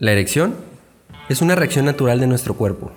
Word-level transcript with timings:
La 0.00 0.10
erección 0.10 0.56
es 1.28 1.40
una 1.40 1.54
reacción 1.54 1.84
natural 1.84 2.18
de 2.18 2.26
nuestro 2.26 2.54
cuerpo 2.54 2.90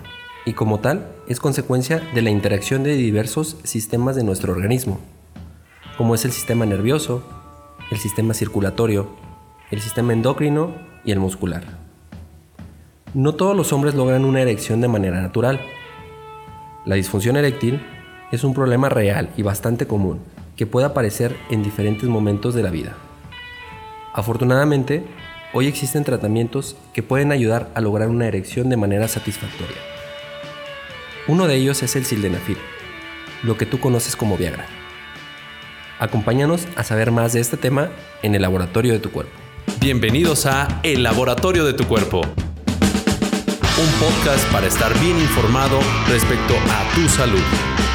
y 0.47 0.53
como 0.53 0.79
tal 0.79 1.11
es 1.27 1.39
consecuencia 1.39 1.99
de 2.15 2.23
la 2.23 2.31
interacción 2.31 2.81
de 2.81 2.95
diversos 2.95 3.55
sistemas 3.63 4.15
de 4.15 4.23
nuestro 4.23 4.51
organismo, 4.51 4.99
como 5.95 6.15
es 6.15 6.25
el 6.25 6.31
sistema 6.31 6.65
nervioso, 6.65 7.21
el 7.91 7.99
sistema 7.99 8.33
circulatorio, 8.33 9.09
el 9.69 9.79
sistema 9.79 10.11
endocrino 10.11 10.73
y 11.05 11.11
el 11.11 11.19
muscular. 11.19 11.65
No 13.13 13.35
todos 13.35 13.55
los 13.55 13.71
hombres 13.73 13.93
logran 13.93 14.25
una 14.25 14.41
erección 14.41 14.81
de 14.81 14.87
manera 14.87 15.21
natural. 15.21 15.61
La 16.87 16.95
disfunción 16.95 17.37
eréctil 17.37 17.79
es 18.31 18.43
un 18.43 18.55
problema 18.55 18.89
real 18.89 19.29
y 19.37 19.43
bastante 19.43 19.85
común 19.85 20.19
que 20.55 20.65
puede 20.65 20.87
aparecer 20.87 21.37
en 21.51 21.61
diferentes 21.61 22.09
momentos 22.09 22.55
de 22.55 22.63
la 22.63 22.71
vida. 22.71 22.97
Afortunadamente, 24.15 25.05
Hoy 25.53 25.67
existen 25.67 26.03
tratamientos 26.03 26.75
que 26.93 27.03
pueden 27.03 27.31
ayudar 27.31 27.71
a 27.73 27.79
lograr 27.79 28.09
una 28.09 28.27
erección 28.27 28.69
de 28.69 28.75
manera 28.75 29.07
satisfactoria. 29.07 29.77
Uno 31.25 31.47
de 31.47 31.55
ellos 31.55 31.83
es 31.83 31.95
el 31.95 32.05
sildenafil, 32.05 32.57
lo 33.43 33.57
que 33.57 33.65
tú 33.65 33.79
conoces 33.79 34.17
como 34.17 34.37
Viagra. 34.37 34.65
Acompáñanos 35.99 36.67
a 36.75 36.83
saber 36.83 37.11
más 37.11 37.31
de 37.31 37.39
este 37.39 37.55
tema 37.55 37.89
en 38.23 38.35
el 38.35 38.41
laboratorio 38.41 38.91
de 38.91 38.99
tu 38.99 39.09
cuerpo. 39.09 39.31
Bienvenidos 39.79 40.45
a 40.45 40.81
El 40.83 41.03
Laboratorio 41.03 41.65
de 41.65 41.73
tu 41.73 41.85
Cuerpo, 41.87 42.21
un 42.21 43.99
podcast 43.99 44.51
para 44.51 44.67
estar 44.67 44.93
bien 44.99 45.17
informado 45.17 45.79
respecto 46.09 46.55
a 46.55 46.93
tu 46.93 47.07
salud. 47.07 47.86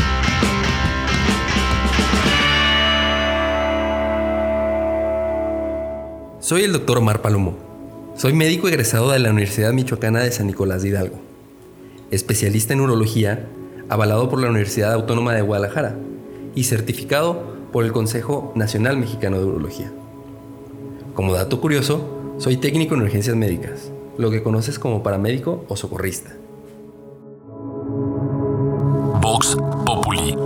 Soy 6.43 6.65
el 6.65 6.73
doctor 6.73 6.99
Omar 6.99 7.23
Palomo. 7.23 7.55
Soy 8.17 8.33
médico 8.33 8.67
egresado 8.67 9.13
de 9.13 9.21
la 9.21 9.31
Universidad 9.31 9.73
Michoacana 9.73 10.19
de 10.19 10.33
San 10.33 10.49
Nicolás 10.49 10.83
de 10.83 10.89
Hidalgo. 10.89 11.21
Especialista 12.11 12.73
en 12.73 12.81
urología, 12.81 13.47
avalado 13.89 14.29
por 14.29 14.41
la 14.41 14.51
Universidad 14.51 14.93
Autónoma 14.93 15.35
de 15.35 15.43
Guadalajara 15.43 15.95
y 16.57 16.65
certificado 16.65 17.45
por 17.71 17.85
el 17.85 17.93
Consejo 17.93 18.51
Nacional 18.57 18.97
Mexicano 18.97 19.39
de 19.39 19.45
Urología. 19.45 19.93
Como 21.15 21.33
dato 21.33 21.61
curioso, 21.61 22.35
soy 22.39 22.57
técnico 22.57 22.97
en 22.97 23.03
urgencias 23.03 23.37
médicas, 23.37 23.93
lo 24.19 24.33
que 24.33 24.43
conoces 24.43 24.81
como 24.81 25.05
paramédico 25.05 25.65
o 25.69 25.77
socorrista. 25.77 26.33
Vox 29.21 29.57
Populi. 29.87 30.37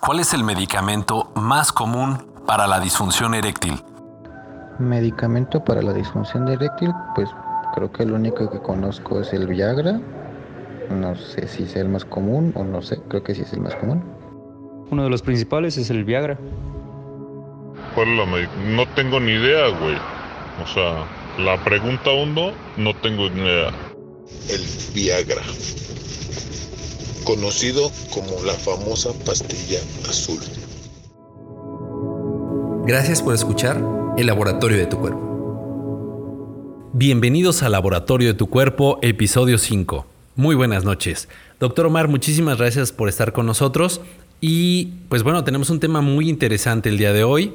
¿Cuál 0.00 0.20
es 0.20 0.32
el 0.32 0.44
medicamento 0.44 1.30
más 1.34 1.72
común 1.72 2.24
para 2.46 2.66
la 2.66 2.80
disfunción 2.80 3.34
eréctil? 3.34 3.84
Medicamento 4.78 5.62
para 5.62 5.82
la 5.82 5.92
disfunción 5.92 6.48
eréctil, 6.48 6.92
pues 7.14 7.28
creo 7.74 7.92
que 7.92 8.02
el 8.02 8.12
único 8.12 8.50
que 8.50 8.58
conozco 8.58 9.20
es 9.20 9.32
el 9.32 9.46
Viagra. 9.46 10.00
No 10.90 11.14
sé 11.14 11.46
si 11.46 11.62
es 11.62 11.76
el 11.76 11.88
más 11.88 12.04
común 12.04 12.52
o 12.56 12.64
no 12.64 12.82
sé, 12.82 13.00
creo 13.08 13.22
que 13.22 13.34
sí 13.34 13.42
es 13.42 13.52
el 13.52 13.60
más 13.60 13.74
común. 13.76 14.02
Uno 14.90 15.04
de 15.04 15.10
los 15.10 15.22
principales 15.22 15.78
es 15.78 15.90
el 15.90 16.04
Viagra. 16.04 16.38
¿Cuál 17.94 18.08
es 18.08 18.18
la 18.18 18.74
No 18.76 18.86
tengo 18.94 19.20
ni 19.20 19.32
idea, 19.32 19.68
güey. 19.68 19.96
O 20.62 20.66
sea, 20.66 21.04
la 21.44 21.62
pregunta 21.62 22.10
uno, 22.12 22.52
no 22.76 22.94
tengo 22.94 23.30
ni 23.30 23.42
idea. 23.42 23.70
El 24.50 24.60
Viagra, 24.94 25.42
conocido 27.24 27.90
como 28.12 28.42
la 28.44 28.52
famosa 28.52 29.10
pastilla 29.24 29.78
azul. 30.08 30.40
Gracias 32.86 33.22
por 33.22 33.34
escuchar 33.34 34.03
el 34.16 34.28
laboratorio 34.28 34.78
de 34.78 34.86
tu 34.86 34.98
cuerpo. 34.98 36.90
Bienvenidos 36.92 37.64
al 37.64 37.72
laboratorio 37.72 38.28
de 38.28 38.34
tu 38.34 38.48
cuerpo, 38.48 39.00
episodio 39.02 39.58
5. 39.58 40.06
Muy 40.36 40.54
buenas 40.54 40.84
noches. 40.84 41.28
Doctor 41.58 41.86
Omar, 41.86 42.06
muchísimas 42.06 42.58
gracias 42.58 42.92
por 42.92 43.08
estar 43.08 43.32
con 43.32 43.44
nosotros. 43.46 44.00
Y 44.40 44.92
pues 45.08 45.24
bueno, 45.24 45.42
tenemos 45.42 45.68
un 45.70 45.80
tema 45.80 46.00
muy 46.00 46.28
interesante 46.28 46.88
el 46.90 46.98
día 46.98 47.12
de 47.12 47.24
hoy 47.24 47.54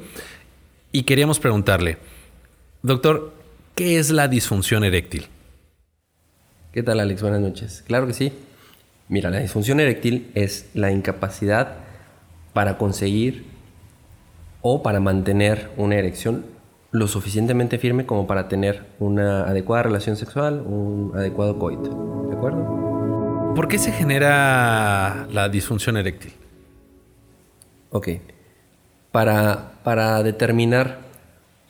y 0.92 1.04
queríamos 1.04 1.38
preguntarle, 1.40 1.96
doctor, 2.82 3.32
¿qué 3.74 3.98
es 3.98 4.10
la 4.10 4.28
disfunción 4.28 4.84
eréctil? 4.84 5.28
¿Qué 6.72 6.82
tal 6.82 7.00
Alex? 7.00 7.22
Buenas 7.22 7.40
noches. 7.40 7.82
Claro 7.86 8.06
que 8.06 8.12
sí. 8.12 8.32
Mira, 9.08 9.30
la 9.30 9.40
disfunción 9.40 9.80
eréctil 9.80 10.30
es 10.34 10.68
la 10.74 10.92
incapacidad 10.92 11.78
para 12.52 12.76
conseguir 12.76 13.49
o 14.62 14.82
para 14.82 15.00
mantener 15.00 15.70
una 15.76 15.96
erección 15.96 16.44
lo 16.92 17.06
suficientemente 17.06 17.78
firme 17.78 18.04
como 18.04 18.26
para 18.26 18.48
tener 18.48 18.84
una 18.98 19.44
adecuada 19.44 19.84
relación 19.84 20.16
sexual, 20.16 20.62
un 20.66 21.12
adecuado 21.14 21.58
coito. 21.58 22.26
¿De 22.28 22.36
acuerdo? 22.36 23.52
¿Por 23.54 23.68
qué 23.68 23.78
se 23.78 23.92
genera 23.92 25.28
la 25.32 25.48
disfunción 25.48 25.96
eréctil? 25.96 26.32
Ok. 27.90 28.08
Para, 29.12 29.72
para 29.84 30.22
determinar 30.22 30.98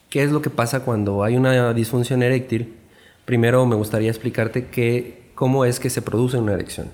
qué 0.08 0.22
es 0.22 0.30
lo 0.30 0.42
que 0.42 0.50
pasa 0.50 0.80
cuando 0.80 1.22
hay 1.22 1.36
una 1.36 1.72
disfunción 1.74 2.22
eréctil, 2.22 2.76
primero 3.24 3.64
me 3.66 3.76
gustaría 3.76 4.10
explicarte 4.10 4.66
que, 4.66 5.30
cómo 5.34 5.64
es 5.64 5.80
que 5.80 5.90
se 5.90 6.02
produce 6.02 6.38
una 6.38 6.52
erección. 6.52 6.88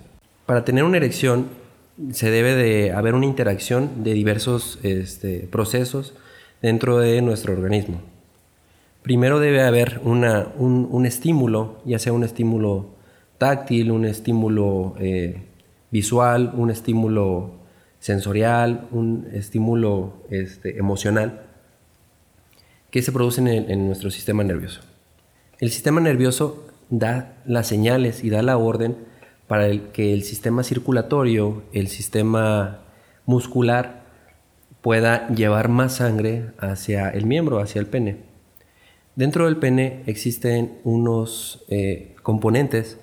Para 0.47 0.65
tener 0.65 0.85
una 0.85 0.97
erección 0.97 1.49
se 2.13 2.31
debe 2.31 2.55
de 2.55 2.93
haber 2.93 3.15
una 3.15 3.27
interacción 3.27 4.05
de 4.05 4.13
diversos 4.15 4.79
este, 4.83 5.49
procesos 5.51 6.15
dentro 6.63 6.99
de 6.99 7.23
nuestro 7.23 7.53
organismo. 7.53 8.01
Primero 9.03 9.39
debe 9.39 9.63
haber 9.63 10.01
un, 10.05 11.07
estímulo, 11.07 11.81
ya 11.85 11.99
sea 11.99 12.13
un 12.13 12.25
estímulo 12.25 12.87
táctil, 13.39 13.93
un 13.93 14.05
estímulo 14.05 14.95
eh, 14.99 15.43
visual, 15.91 16.53
un 16.57 16.71
estímulo 16.71 17.53
sensorial, 18.01 18.89
un 18.91 19.29
estímulo 19.33 20.15
este, 20.31 20.79
emocional, 20.79 21.43
que 22.91 23.03
se 23.03 23.13
produce 23.13 23.41
en 23.41 23.87
nuestro 23.87 24.11
sistema 24.11 24.43
nervioso. 24.43 24.81
El 25.61 25.71
sistema 25.71 26.01
nervioso 26.01 26.67
da 26.91 27.37
las 27.47 27.67
señales 27.67 28.25
y 28.25 28.31
da 28.31 28.43
la 28.43 28.59
orden 28.59 28.97
para 29.47 29.93
que 29.93 30.13
el 30.13 30.23
sistema 30.23 30.63
circulatorio, 30.63 31.63
el 31.73 31.89
sistema 31.89 32.81
muscular, 33.27 34.05
pueda 34.83 35.29
llevar 35.29 35.69
más 35.69 35.97
sangre 35.97 36.53
hacia 36.59 37.11
el 37.11 37.27
miembro, 37.27 37.59
hacia 37.59 37.81
el 37.81 37.87
pene. 37.87 38.19
Dentro 39.17 39.47
del 39.47 39.57
pene 39.57 40.03
existen 40.07 40.79
unos 40.85 41.65
eh, 41.69 42.15
componentes 42.23 42.99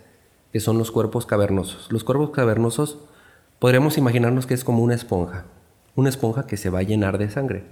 que 0.52 0.60
son 0.60 0.78
los 0.78 0.92
cuerpos 0.92 1.26
cavernosos. 1.26 1.92
Los 1.92 2.04
cuerpos 2.04 2.30
cavernosos 2.30 3.00
podríamos 3.60 3.98
imaginarnos 3.98 4.46
que 4.46 4.54
es 4.54 4.64
como 4.64 4.84
una 4.84 4.94
esponja, 4.96 5.46
una 5.96 6.10
esponja 6.10 6.46
que 6.46 6.58
se 6.58 6.70
va 6.70 6.80
a 6.80 6.84
llenar 6.84 7.18
de 7.18 7.30
sangre. 7.30 7.64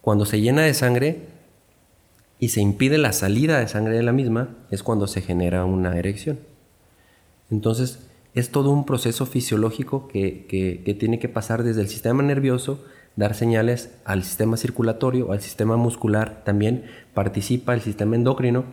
Cuando 0.00 0.26
se 0.26 0.40
llena 0.40 0.62
de 0.62 0.74
sangre 0.74 1.28
y 2.40 2.48
se 2.48 2.60
impide 2.60 2.98
la 2.98 3.12
salida 3.12 3.60
de 3.60 3.68
sangre 3.68 3.96
de 3.96 4.02
la 4.02 4.12
misma, 4.12 4.56
es 4.70 4.82
cuando 4.82 5.06
se 5.06 5.20
genera 5.20 5.64
una 5.64 5.96
erección. 5.96 6.51
Entonces, 7.52 8.08
es 8.34 8.50
todo 8.50 8.70
un 8.70 8.86
proceso 8.86 9.26
fisiológico 9.26 10.08
que, 10.08 10.96
tiene 10.98 11.18
que 11.18 11.28
pasar 11.28 11.62
desde 11.62 11.82
el 11.82 11.88
sistema 11.88 12.22
nervioso, 12.22 12.82
dar 13.14 13.34
señales 13.34 13.94
al 14.06 14.24
sistema 14.24 14.56
circulatorio, 14.56 15.32
al 15.32 15.42
sistema 15.42 15.76
muscular, 15.76 16.42
también 16.44 16.86
participa 17.12 17.74
el 17.74 17.82
sistema 17.82 18.16
endocrino, 18.16 18.64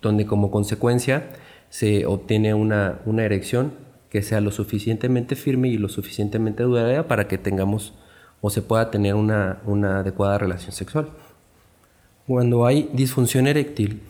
donde 0.00 0.24
como 0.24 0.52
consecuencia 0.52 1.32
se 1.68 2.06
obtiene 2.06 2.54
una, 2.54 3.00
erección 3.18 3.72
que 4.08 4.22
sea 4.22 4.40
lo 4.40 4.52
suficientemente 4.52 5.34
firme 5.34 5.68
y 5.68 5.78
lo 5.78 5.88
suficientemente 5.88 6.62
duradera 6.62 7.08
para 7.08 7.26
que 7.26 7.38
tengamos 7.38 7.92
o 8.40 8.50
se 8.50 8.62
pueda 8.62 8.92
tener 8.92 9.16
una, 9.16 9.60
una 9.66 9.98
adecuada 10.00 10.38
relación 10.38 10.70
sexual. 10.70 11.08
Cuando 12.28 12.66
hay 12.66 12.88
disfunción 12.92 13.48
eréctil, 13.48 14.02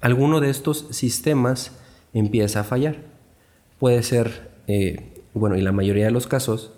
alguno 0.00 0.40
de 0.40 0.50
estos 0.50 0.88
sistemas 0.90 1.77
empieza 2.12 2.60
a 2.60 2.64
fallar. 2.64 2.96
Puede 3.78 4.02
ser, 4.02 4.50
eh, 4.66 5.22
bueno, 5.34 5.56
y 5.56 5.60
la 5.60 5.72
mayoría 5.72 6.06
de 6.06 6.10
los 6.10 6.26
casos, 6.26 6.72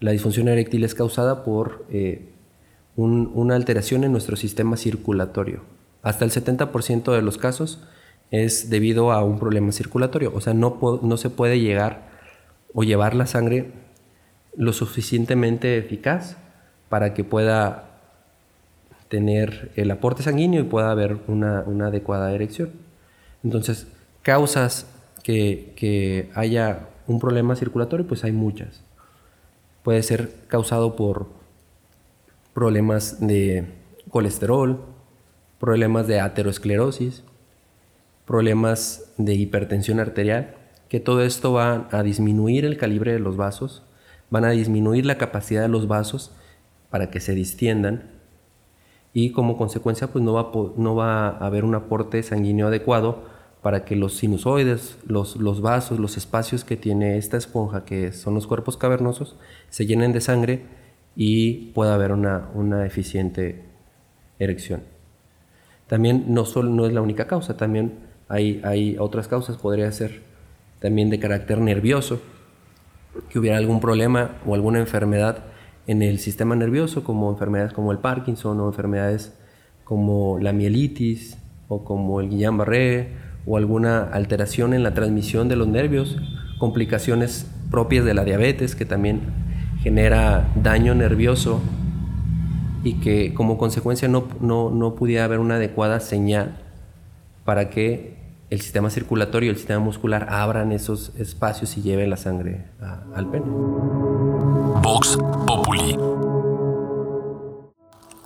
la 0.00 0.12
disfunción 0.12 0.48
eréctil 0.48 0.84
es 0.84 0.94
causada 0.94 1.44
por 1.44 1.84
eh, 1.90 2.28
una 2.96 3.54
alteración 3.54 4.04
en 4.04 4.12
nuestro 4.12 4.36
sistema 4.36 4.76
circulatorio. 4.76 5.62
Hasta 6.02 6.24
el 6.24 6.30
70% 6.30 7.12
de 7.12 7.22
los 7.22 7.36
casos 7.36 7.82
es 8.30 8.70
debido 8.70 9.12
a 9.12 9.22
un 9.22 9.38
problema 9.38 9.72
circulatorio, 9.72 10.32
o 10.34 10.40
sea, 10.40 10.54
no, 10.54 10.78
no 11.02 11.16
se 11.16 11.30
puede 11.30 11.60
llegar 11.60 12.08
o 12.74 12.84
llevar 12.84 13.14
la 13.14 13.26
sangre 13.26 13.72
lo 14.56 14.72
suficientemente 14.72 15.78
eficaz 15.78 16.36
para 16.88 17.14
que 17.14 17.24
pueda 17.24 17.86
tener 19.08 19.72
el 19.76 19.90
aporte 19.90 20.22
sanguíneo 20.22 20.60
y 20.60 20.64
pueda 20.64 20.90
haber 20.90 21.18
una, 21.28 21.62
una 21.66 21.88
adecuada 21.88 22.32
erección. 22.32 22.70
Entonces, 23.44 23.86
causas 24.26 24.88
que, 25.22 26.30
haya 26.34 26.88
un 27.06 27.20
problema 27.20 27.54
circulatorio, 27.54 28.08
pues 28.08 28.24
hay 28.24 28.32
muchas. 28.32 28.82
Puede 29.84 30.02
ser 30.02 30.32
causado 30.48 30.96
por 30.96 31.28
problemas 32.52 33.24
de 33.24 33.66
colesterol, 34.10 34.80
problemas 35.60 36.08
de 36.08 36.18
aterosclerosis, 36.18 37.22
problemas 38.24 39.12
de 39.16 39.34
hipertensión 39.34 40.00
arterial, 40.00 40.56
que 40.88 40.98
todo 40.98 41.22
esto 41.22 41.52
va 41.52 41.86
a 41.92 42.02
disminuir 42.02 42.64
el 42.64 42.78
calibre 42.78 43.12
de 43.12 43.20
los 43.20 43.36
vasos, 43.36 43.84
van 44.28 44.44
a 44.44 44.50
disminuir 44.50 45.06
la 45.06 45.18
capacidad 45.18 45.62
de 45.62 45.68
los 45.68 45.86
vasos 45.86 46.32
para 46.90 47.10
que 47.10 47.20
se 47.20 47.32
distiendan 47.36 48.10
y 49.12 49.30
como 49.30 49.56
consecuencia 49.56 50.08
pues 50.08 50.24
no 50.24 50.32
va, 50.32 50.50
no 50.76 50.96
va 50.96 51.28
a 51.28 51.46
haber 51.46 51.64
un 51.64 51.76
aporte 51.76 52.20
sanguíneo 52.24 52.66
adecuado 52.66 53.35
para 53.66 53.84
que 53.84 53.96
los 53.96 54.14
sinusoides, 54.14 54.96
los, 55.08 55.60
vasos, 55.60 55.98
los 55.98 56.16
espacios 56.16 56.62
que 56.62 56.76
tiene 56.76 57.18
esta 57.18 57.36
esponja, 57.36 57.84
que 57.84 58.12
son 58.12 58.32
los 58.34 58.46
cuerpos 58.46 58.76
cavernosos, 58.76 59.34
se 59.70 59.86
llenen 59.86 60.12
de 60.12 60.20
sangre 60.20 60.62
y 61.16 61.72
pueda 61.72 61.94
haber 61.94 62.12
una, 62.12 62.48
una 62.54 62.86
eficiente 62.86 63.64
erección. 64.38 64.84
También 65.88 66.26
no, 66.28 66.44
solo, 66.44 66.70
no 66.70 66.86
es 66.86 66.92
la 66.92 67.00
única 67.00 67.26
causa, 67.26 67.56
también 67.56 67.94
hay, 68.28 68.60
hay 68.62 68.98
otras 69.00 69.26
causas, 69.26 69.56
podría 69.56 69.90
ser 69.90 70.22
también 70.78 71.10
de 71.10 71.18
carácter 71.18 71.58
nervioso, 71.58 72.20
que 73.28 73.40
hubiera 73.40 73.56
algún 73.56 73.80
problema 73.80 74.36
o 74.46 74.54
alguna 74.54 74.78
enfermedad 74.78 75.38
en 75.88 76.02
el 76.02 76.20
sistema 76.20 76.54
nervioso, 76.54 77.02
como 77.02 77.28
enfermedades 77.32 77.72
como 77.72 77.90
el 77.90 77.98
Parkinson 77.98 78.60
o 78.60 78.68
enfermedades 78.68 79.36
como 79.82 80.38
la 80.38 80.52
mielitis 80.52 81.36
o 81.66 81.82
como 81.82 82.20
el 82.20 82.30
Guillain-Barré 82.30 83.25
o 83.46 83.56
alguna 83.56 84.02
alteración 84.02 84.74
en 84.74 84.82
la 84.82 84.92
transmisión 84.92 85.48
de 85.48 85.56
los 85.56 85.68
nervios, 85.68 86.16
complicaciones 86.58 87.46
propias 87.70 88.04
de 88.04 88.14
la 88.14 88.24
diabetes 88.24 88.74
que 88.74 88.84
también 88.84 89.20
genera 89.82 90.48
daño 90.56 90.94
nervioso 90.94 91.60
y 92.82 92.94
que 92.94 93.34
como 93.34 93.56
consecuencia 93.56 94.08
no, 94.08 94.28
no, 94.40 94.70
no 94.70 94.94
pudiera 94.94 95.24
haber 95.24 95.38
una 95.38 95.56
adecuada 95.56 96.00
señal 96.00 96.56
para 97.44 97.70
que 97.70 98.16
el 98.50 98.60
sistema 98.60 98.90
circulatorio 98.90 99.48
y 99.48 99.50
el 99.50 99.56
sistema 99.56 99.80
muscular 99.80 100.28
abran 100.30 100.72
esos 100.72 101.12
espacios 101.16 101.76
y 101.76 101.82
lleven 101.82 102.10
la 102.10 102.16
sangre 102.16 102.66
al 103.14 103.28
pene. 103.28 103.44
Vox 104.82 105.18
Populi. 105.46 105.96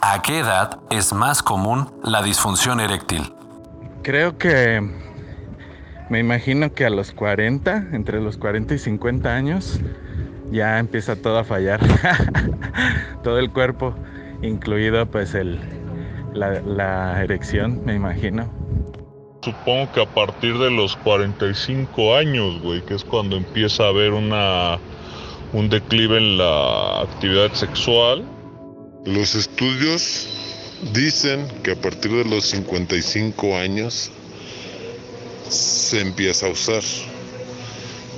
¿A 0.03 0.23
qué 0.23 0.41
edad 0.41 0.79
es 0.91 1.13
más 1.13 1.43
común 1.43 1.91
la 2.03 2.23
disfunción 2.23 2.81
eréctil? 2.81 3.33
Creo 4.03 4.39
que 4.39 5.10
me 6.11 6.19
imagino 6.19 6.75
que 6.75 6.85
a 6.85 6.91
los 6.91 7.13
40, 7.13 7.89
entre 7.93 8.21
los 8.21 8.37
40 8.37 8.75
y 8.75 8.79
50 8.79 9.35
años, 9.35 9.81
ya 10.51 10.79
empieza 10.79 11.17
todo 11.17 11.39
a 11.39 11.45
fallar. 11.45 11.81
todo 13.23 13.39
el 13.39 13.51
cuerpo, 13.51 13.95
incluido 14.43 15.07
pues 15.07 15.35
el, 15.35 15.59
la, 16.35 16.61
la 16.61 17.23
erección, 17.23 17.83
me 17.85 17.95
imagino. 17.95 18.53
Supongo 19.43 19.91
que 19.93 20.03
a 20.03 20.07
partir 20.07 20.59
de 20.59 20.71
los 20.71 20.97
45 20.97 22.17
años, 22.17 22.61
güey, 22.61 22.83
que 22.83 22.95
es 22.95 23.05
cuando 23.05 23.37
empieza 23.37 23.85
a 23.85 23.89
haber 23.89 24.13
una 24.13 24.79
un 25.53 25.69
declive 25.69 26.19
en 26.19 26.39
la 26.39 27.03
actividad 27.03 27.53
sexual. 27.55 28.25
Los 29.05 29.35
estudios 29.35 30.29
dicen 30.93 31.47
que 31.63 31.73
a 31.73 31.77
partir 31.77 32.13
de 32.13 32.25
los 32.25 32.45
55 32.47 33.57
años 33.57 34.11
se 35.51 36.01
empieza 36.01 36.47
a 36.47 36.51
usar. 36.51 36.83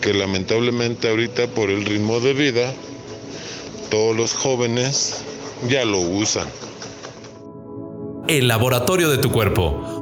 Que 0.00 0.14
lamentablemente 0.14 1.08
ahorita 1.08 1.48
por 1.48 1.70
el 1.70 1.84
ritmo 1.84 2.20
de 2.20 2.32
vida, 2.34 2.72
todos 3.90 4.16
los 4.16 4.34
jóvenes 4.34 5.22
ya 5.68 5.84
lo 5.84 6.00
usan. 6.00 6.48
El 8.28 8.48
laboratorio 8.48 9.10
de 9.10 9.18
tu 9.18 9.30
cuerpo 9.30 9.92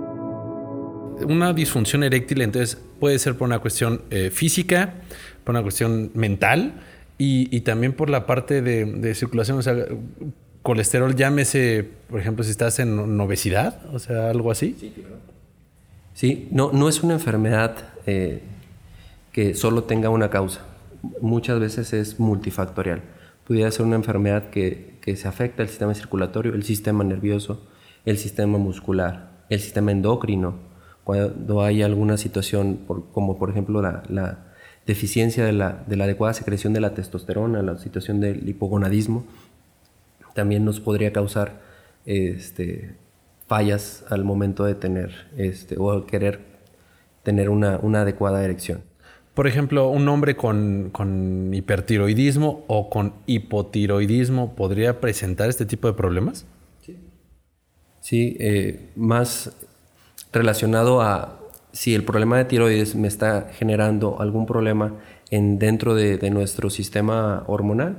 una 1.25 1.53
disfunción 1.53 2.03
eréctil 2.03 2.43
entonces 2.43 2.79
puede 2.99 3.19
ser 3.19 3.37
por 3.37 3.47
una 3.47 3.59
cuestión 3.59 4.03
eh, 4.11 4.31
física, 4.31 4.95
por 5.45 5.55
una 5.55 5.63
cuestión 5.63 6.11
mental 6.15 6.75
y, 7.19 7.61
también 7.61 7.93
por 7.93 8.09
la 8.09 8.27
parte 8.27 8.63
de, 8.63 9.15
circulación, 9.15 9.59
o 9.59 9.63
sea, 9.63 9.77
colesterol, 10.63 11.15
llámese, 11.15 11.87
por 12.09 12.19
ejemplo, 12.19 12.43
si 12.45 12.51
estás 12.51 12.79
en, 12.79 13.21
obesidad, 13.21 13.83
o 13.93 13.99
sea, 13.99 14.31
algo 14.31 14.51
así. 14.51 14.75
Sí, 14.81 14.95
Sí, 16.21 16.49
no, 16.51 16.71
no 16.71 16.91
es 16.91 17.03
una 17.03 17.15
enfermedad 17.15 17.79
eh, 18.05 18.43
que 19.33 19.55
solo 19.55 19.85
tenga 19.85 20.11
una 20.11 20.29
causa. 20.29 20.61
Muchas 21.23 21.59
veces 21.59 21.95
es 21.95 22.21
multifactorial. 22.21 23.01
Pudiera 23.47 23.71
ser 23.71 23.87
una 23.87 23.97
enfermedad 23.97 24.51
que, 24.51 24.99
que 25.01 25.17
se 25.17 25.29
afecta 25.29 25.63
el 25.63 25.71
sistema 25.71 25.95
circulatorio, 25.95 26.53
el 26.53 26.63
sistema 26.63 27.05
nervioso, 27.05 27.67
el 28.05 28.19
sistema 28.19 28.59
muscular, 28.59 29.31
el 29.49 29.61
sistema 29.61 29.93
endocrino, 29.93 30.57
cuando 31.05 31.63
hay 31.63 31.81
alguna 31.81 32.19
situación, 32.19 32.81
como 33.15 33.39
por 33.39 33.49
ejemplo 33.49 33.81
la, 33.81 34.45
deficiencia 34.85 35.47
de 35.47 35.53
la, 35.55 35.87
adecuada 35.89 36.35
secreción 36.35 36.75
de 36.75 36.81
la 36.81 36.93
testosterona, 36.93 37.63
la 37.63 37.79
situación 37.79 38.21
del 38.21 38.47
hipogonadismo, 38.47 39.25
también 40.35 40.67
nos 40.67 40.81
podría 40.81 41.15
causar 41.15 41.63
este, 42.05 42.95
fallas 43.51 44.05
al 44.09 44.23
momento 44.23 44.65
de 44.65 44.77
tener 44.77 45.11
este, 45.37 45.75
o 45.77 46.07
querer 46.07 46.39
tener 47.25 47.49
una, 47.49 47.81
adecuada 48.01 48.45
erección. 48.45 48.85
Por 49.35 49.49
ejemplo, 49.49 49.89
un 49.89 50.09
hombre 50.09 50.37
con, 50.37 51.51
hipertiroidismo 51.53 52.65
o 52.69 52.89
con 52.89 53.13
hipotiroidismo 53.27 54.55
podría 54.55 55.01
presentar 55.01 55.49
este 55.49 55.67
tipo 55.67 55.89
de 55.89 55.95
problemas? 55.95 56.47
Sí, 56.81 56.97
sí 58.01 58.37
eh, 58.39 58.91
más 58.95 59.51
relacionado 60.33 61.03
a 61.03 61.41
si 61.73 61.97
el 61.97 62.05
problema 62.05 62.39
de 62.39 62.45
tiroides 62.45 62.95
me 62.95 63.09
está 63.09 63.49
generando 63.53 64.21
algún 64.21 64.47
problema 64.47 64.95
en, 65.33 65.59
dentro 65.59 65.97
de, 65.97 66.31
nuestro 66.31 66.71
sistema 66.71 67.43
hormonal, 67.49 67.97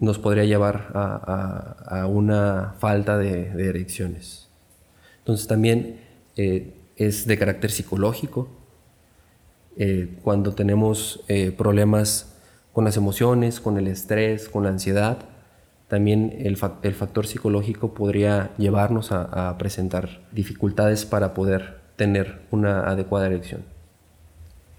nos 0.00 0.18
podría 0.18 0.44
llevar 0.44 0.90
a, 0.94 2.06
una 2.08 2.74
falta 2.78 3.16
de, 3.18 3.68
erecciones. 3.68 4.48
Entonces 5.18 5.46
también 5.46 6.00
eh, 6.36 6.74
es 6.96 7.26
de 7.26 7.38
carácter 7.38 7.70
psicológico. 7.70 8.48
Eh, 9.76 10.18
cuando 10.22 10.54
tenemos 10.54 11.24
eh, 11.28 11.52
problemas 11.52 12.34
con 12.72 12.84
las 12.84 12.96
emociones, 12.96 13.60
con 13.60 13.78
el 13.78 13.88
estrés, 13.88 14.48
con 14.48 14.64
la 14.64 14.70
ansiedad, 14.70 15.18
también 15.88 16.34
el, 16.40 16.56
factor 16.56 17.26
psicológico 17.26 17.94
podría 17.94 18.50
llevarnos 18.58 19.12
a, 19.12 19.56
presentar 19.58 20.22
dificultades 20.32 21.04
para 21.04 21.34
poder 21.34 21.78
tener 21.96 22.40
una 22.50 22.88
adecuada 22.88 23.26
erección. 23.26 23.62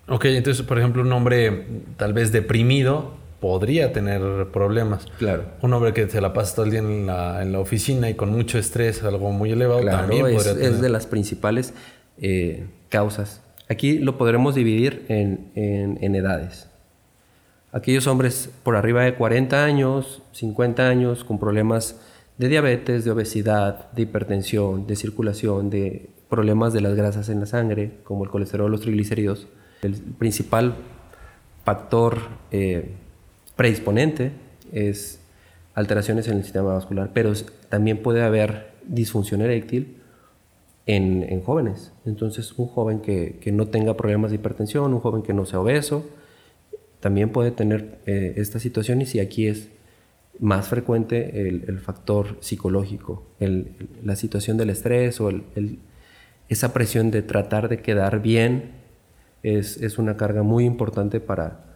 Ok, 0.07 0.25
entonces, 0.25 0.65
por 0.65 0.77
ejemplo, 0.77 1.03
un 1.03 1.11
hombre 1.13 1.67
tal 1.97 2.13
vez 2.13 2.31
deprimido 2.31 3.13
podría 3.45 3.93
tener 3.93 4.47
problemas. 4.51 5.05
Claro. 5.19 5.43
Un 5.61 5.71
hombre 5.73 5.93
que 5.93 6.09
se 6.09 6.19
la 6.19 6.33
pasa 6.33 6.55
todo 6.55 6.65
el 6.65 6.71
día 6.71 6.79
en 6.79 7.51
la, 7.51 7.59
oficina 7.59 8.09
y 8.09 8.15
con 8.15 8.31
mucho 8.31 8.57
estrés, 8.57 9.03
algo 9.03 9.31
muy 9.31 9.51
elevado, 9.51 9.85
también 9.85 10.25
es, 10.25 10.47
es 10.47 10.81
de 10.81 10.89
las 10.89 11.05
principales 11.05 11.75
eh, 12.17 12.65
causas. 12.89 13.43
Aquí 13.69 13.99
lo 13.99 14.17
podremos 14.17 14.55
dividir 14.55 15.05
en 15.09 16.15
edades 16.15 16.69
aquellos 17.75 18.07
hombres 18.07 18.49
por 18.63 18.77
arriba 18.77 19.03
de 19.03 19.15
40 19.15 19.65
años, 19.65 20.21
50 20.31 20.87
años, 20.87 21.25
con 21.25 21.39
problemas 21.39 21.99
de 22.37 22.47
diabetes, 22.47 23.03
de 23.03 23.11
obesidad, 23.11 23.91
de 23.91 24.03
hipertensión, 24.03 24.87
de 24.87 24.95
circulación, 24.95 25.69
de 25.69 26.09
problemas 26.29 26.71
de 26.71 26.79
las 26.79 26.95
grasas 26.95 27.27
en 27.27 27.41
la 27.41 27.45
sangre, 27.45 27.99
como 28.05 28.23
el 28.23 28.29
colesterol, 28.29 28.71
los 28.71 28.79
triglicéridos. 28.79 29.47
El 29.81 29.93
principal 29.95 30.75
factor 31.65 32.19
eh, 32.51 32.93
predisponente 33.55 34.31
es 34.71 35.19
alteraciones 35.73 36.27
en 36.27 36.37
el 36.37 36.43
sistema 36.43 36.73
vascular, 36.73 37.11
pero 37.13 37.33
también 37.69 38.01
puede 38.01 38.23
haber 38.23 38.71
disfunción 38.87 39.41
eréctil 39.41 39.97
en, 40.85 41.41
jóvenes. 41.41 41.91
Entonces, 42.05 42.53
un 42.53 42.67
joven 42.67 42.99
que, 42.99 43.37
que 43.41 43.51
no 43.51 43.67
tenga 43.67 43.97
problemas 43.97 44.31
de 44.31 44.35
hipertensión, 44.35 44.93
un 44.93 44.99
joven 44.99 45.23
que 45.23 45.33
no 45.33 45.45
sea 45.45 45.59
obeso, 45.59 46.05
también 47.05 47.29
puede 47.29 47.51
tener 47.51 47.99
eh, 48.07 48.33
esta 48.37 48.57
situación 48.59 48.99
y 48.99 49.05
si 49.05 49.19
aquí 49.19 49.45
es 49.45 49.69
más 50.39 50.67
frecuente 50.67 51.47
el, 51.47 51.79
factor 51.79 52.37
psicológico, 52.39 53.27
la 54.03 54.15
situación 54.15 54.57
del 54.57 54.71
estrés 54.71 55.21
o 55.21 55.31
esa 56.49 56.73
presión 56.73 57.11
de 57.11 57.21
tratar 57.21 57.69
de 57.69 57.81
quedar 57.83 58.23
bien 58.23 58.71
es, 59.43 59.77
es, 59.77 59.99
una 59.99 60.17
carga 60.17 60.41
muy 60.41 60.65
importante 60.65 61.19
para 61.19 61.74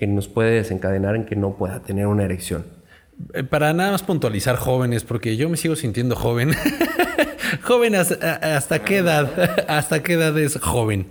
que 0.00 0.06
nos 0.06 0.28
puede 0.28 0.52
desencadenar 0.52 1.14
en 1.14 1.26
que 1.26 1.36
no 1.36 1.58
pueda 1.58 1.82
tener 1.82 2.06
una 2.06 2.24
erección. 2.24 2.64
Eh, 3.34 3.44
para 3.44 3.74
nada 3.74 3.92
más 3.92 4.02
puntualizar 4.02 4.56
jóvenes, 4.56 5.04
porque 5.04 5.36
yo 5.36 5.50
me 5.50 5.58
sigo 5.58 5.76
sintiendo 5.76 6.16
joven. 6.16 6.52
joven 7.62 7.94
hasta, 7.94 8.56
hasta 8.56 8.82
qué 8.82 8.96
edad, 8.96 9.30
hasta 9.68 10.02
qué 10.02 10.14
edad 10.14 10.38
es 10.38 10.58
joven. 10.58 11.08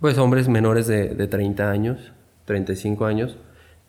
Pues 0.00 0.16
hombres 0.16 0.48
menores 0.48 0.86
de, 0.86 1.10
de 1.10 1.26
30 1.26 1.70
años, 1.70 2.12
35 2.46 3.04
años, 3.04 3.36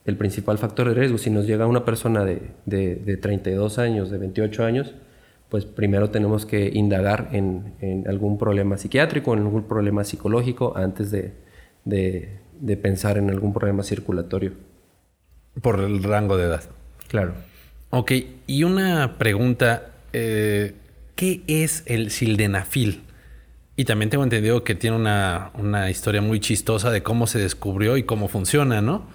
el 0.03 0.17
principal 0.17 0.57
factor 0.57 0.89
de 0.89 0.95
riesgo, 0.95 1.17
si 1.17 1.29
nos 1.29 1.48
llega 1.48 1.65
una 1.65 1.86
persona 1.86 2.25
de, 2.25 2.51
de, 2.65 3.15
32 3.15 3.79
años, 3.79 4.12
de 4.12 4.17
28 4.17 4.65
años, 4.65 4.93
pues 5.48 5.63
primero 5.63 6.09
tenemos 6.09 6.45
que 6.45 6.69
indagar 6.74 7.29
en, 7.31 7.75
en 7.79 8.09
algún 8.09 8.38
problema 8.38 8.77
psiquiátrico, 8.77 9.31
en 9.31 9.39
algún 9.39 9.63
problema 9.69 10.03
psicológico, 10.03 10.75
antes 10.75 11.12
de, 11.12 11.31
de, 11.86 12.39
de 12.59 12.77
pensar 12.77 13.17
en 13.17 13.29
algún 13.29 13.53
problema 13.53 13.83
circulatorio. 13.83 14.53
Por 15.61 15.79
el 15.79 16.03
rango 16.03 16.37
de 16.37 16.45
edad. 16.45 16.63
Claro. 17.07 17.33
Ok, 17.89 18.11
y 18.45 18.63
una 18.63 19.17
pregunta, 19.17 19.91
eh, 20.13 20.75
¿qué 21.15 21.41
es 21.47 21.83
el 21.87 22.11
sildenafil? 22.11 23.01
Y 23.75 23.85
también 23.85 24.09
tengo 24.09 24.23
entendido 24.23 24.63
que 24.63 24.75
tiene 24.75 24.97
una, 24.97 25.51
una, 25.55 25.89
historia 25.89 26.21
muy 26.21 26.39
chistosa 26.39 26.91
de 26.91 27.01
cómo 27.01 27.27
se 27.27 27.39
descubrió 27.39 27.97
y 27.97 28.03
cómo 28.03 28.27
funciona, 28.27 28.81
¿no? 28.81 29.07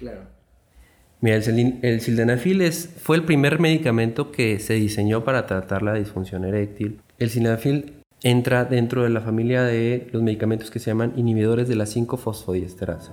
Claro. 0.00 0.22
Mira, 1.20 1.36
el, 1.36 1.78
el 1.82 2.00
sildenafil 2.00 2.62
es, 2.62 2.94
fue 2.98 3.16
el 3.16 3.24
primer 3.24 3.58
medicamento 3.60 4.32
que 4.32 4.58
se 4.58 4.74
diseñó 4.74 5.24
para 5.24 5.46
tratar 5.46 5.82
la 5.82 5.94
disfunción 5.94 6.44
eréctil. 6.44 7.00
El 7.18 7.30
sildenafil 7.30 7.95
entra 8.22 8.64
dentro 8.64 9.02
de 9.02 9.10
la 9.10 9.20
familia 9.20 9.62
de 9.62 10.08
los 10.12 10.22
medicamentos 10.22 10.70
que 10.70 10.78
se 10.78 10.90
llaman 10.90 11.12
inhibidores 11.16 11.68
de 11.68 11.76
la 11.76 11.84
5-fosfodiesterasa. 11.84 13.12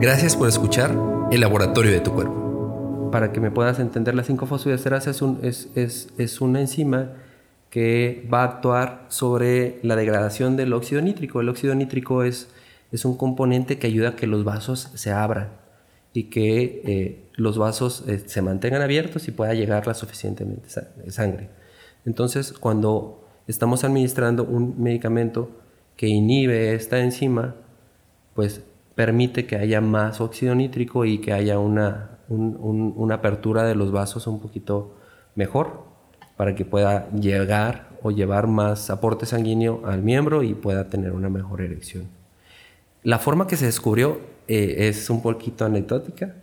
Gracias 0.00 0.36
por 0.36 0.48
escuchar 0.48 0.94
El 1.30 1.40
Laboratorio 1.40 1.92
de 1.92 2.00
tu 2.00 2.12
Cuerpo 2.12 2.46
para 3.10 3.32
que 3.32 3.40
me 3.40 3.50
puedas 3.50 3.78
entender, 3.78 4.14
la 4.14 4.24
5-fosfodiesterasa 4.24 5.10
es, 5.10 5.22
un, 5.22 5.38
es, 5.42 5.70
es, 5.74 6.08
es, 6.18 6.40
una 6.40 6.60
enzima 6.60 7.12
que 7.70 8.28
va 8.32 8.42
a 8.42 8.44
actuar 8.44 9.06
sobre 9.08 9.78
la 9.82 9.96
degradación 9.96 10.56
del 10.56 10.72
óxido 10.72 11.00
nítrico. 11.02 11.40
El 11.40 11.48
óxido 11.48 11.74
nítrico 11.74 12.22
es, 12.22 12.48
es 12.92 13.04
un 13.04 13.16
componente 13.16 13.78
que 13.78 13.86
ayuda 13.86 14.10
a 14.10 14.16
que 14.16 14.26
los 14.26 14.44
vasos 14.44 14.90
se 14.94 15.12
abran 15.12 15.48
y 16.12 16.24
que 16.24 16.82
eh, 16.84 17.24
los 17.34 17.58
vasos 17.58 18.04
eh, 18.06 18.22
se 18.26 18.42
mantengan 18.42 18.82
abiertos 18.82 19.28
y 19.28 19.30
pueda 19.30 19.54
llegar 19.54 19.86
la 19.86 19.94
suficientemente 19.94 20.68
sangre. 21.08 21.50
Entonces, 22.04 22.52
cuando 22.52 23.25
estamos 23.46 23.84
administrando 23.84 24.44
un 24.44 24.82
medicamento 24.82 25.50
que 25.96 26.08
inhibe 26.08 26.74
esta 26.74 27.00
enzima, 27.00 27.54
pues 28.34 28.62
permite 28.94 29.46
que 29.46 29.56
haya 29.56 29.80
más 29.80 30.20
óxido 30.20 30.54
nítrico 30.54 31.04
y 31.04 31.18
que 31.18 31.32
haya 31.32 31.58
una, 31.58 32.18
una 32.28 33.14
apertura 33.16 33.64
de 33.64 33.74
los 33.74 33.92
vasos 33.92 34.26
un 34.26 34.40
poquito 34.40 34.96
mejor 35.34 35.84
para 36.36 36.54
que 36.54 36.64
pueda 36.64 37.10
llegar 37.10 37.88
o 38.02 38.10
llevar 38.10 38.46
más 38.46 38.90
aporte 38.90 39.26
sanguíneo 39.26 39.82
al 39.86 40.02
miembro 40.02 40.42
y 40.42 40.54
pueda 40.54 40.88
tener 40.88 41.12
una 41.12 41.28
mejor 41.28 41.60
erección. 41.60 42.08
La 43.02 43.18
forma 43.18 43.46
que 43.46 43.56
se 43.56 43.66
descubrió 43.66 44.20
eh, 44.48 44.88
es 44.88 45.10
un 45.10 45.22
poquito 45.22 45.64
anecdótica. 45.64 46.34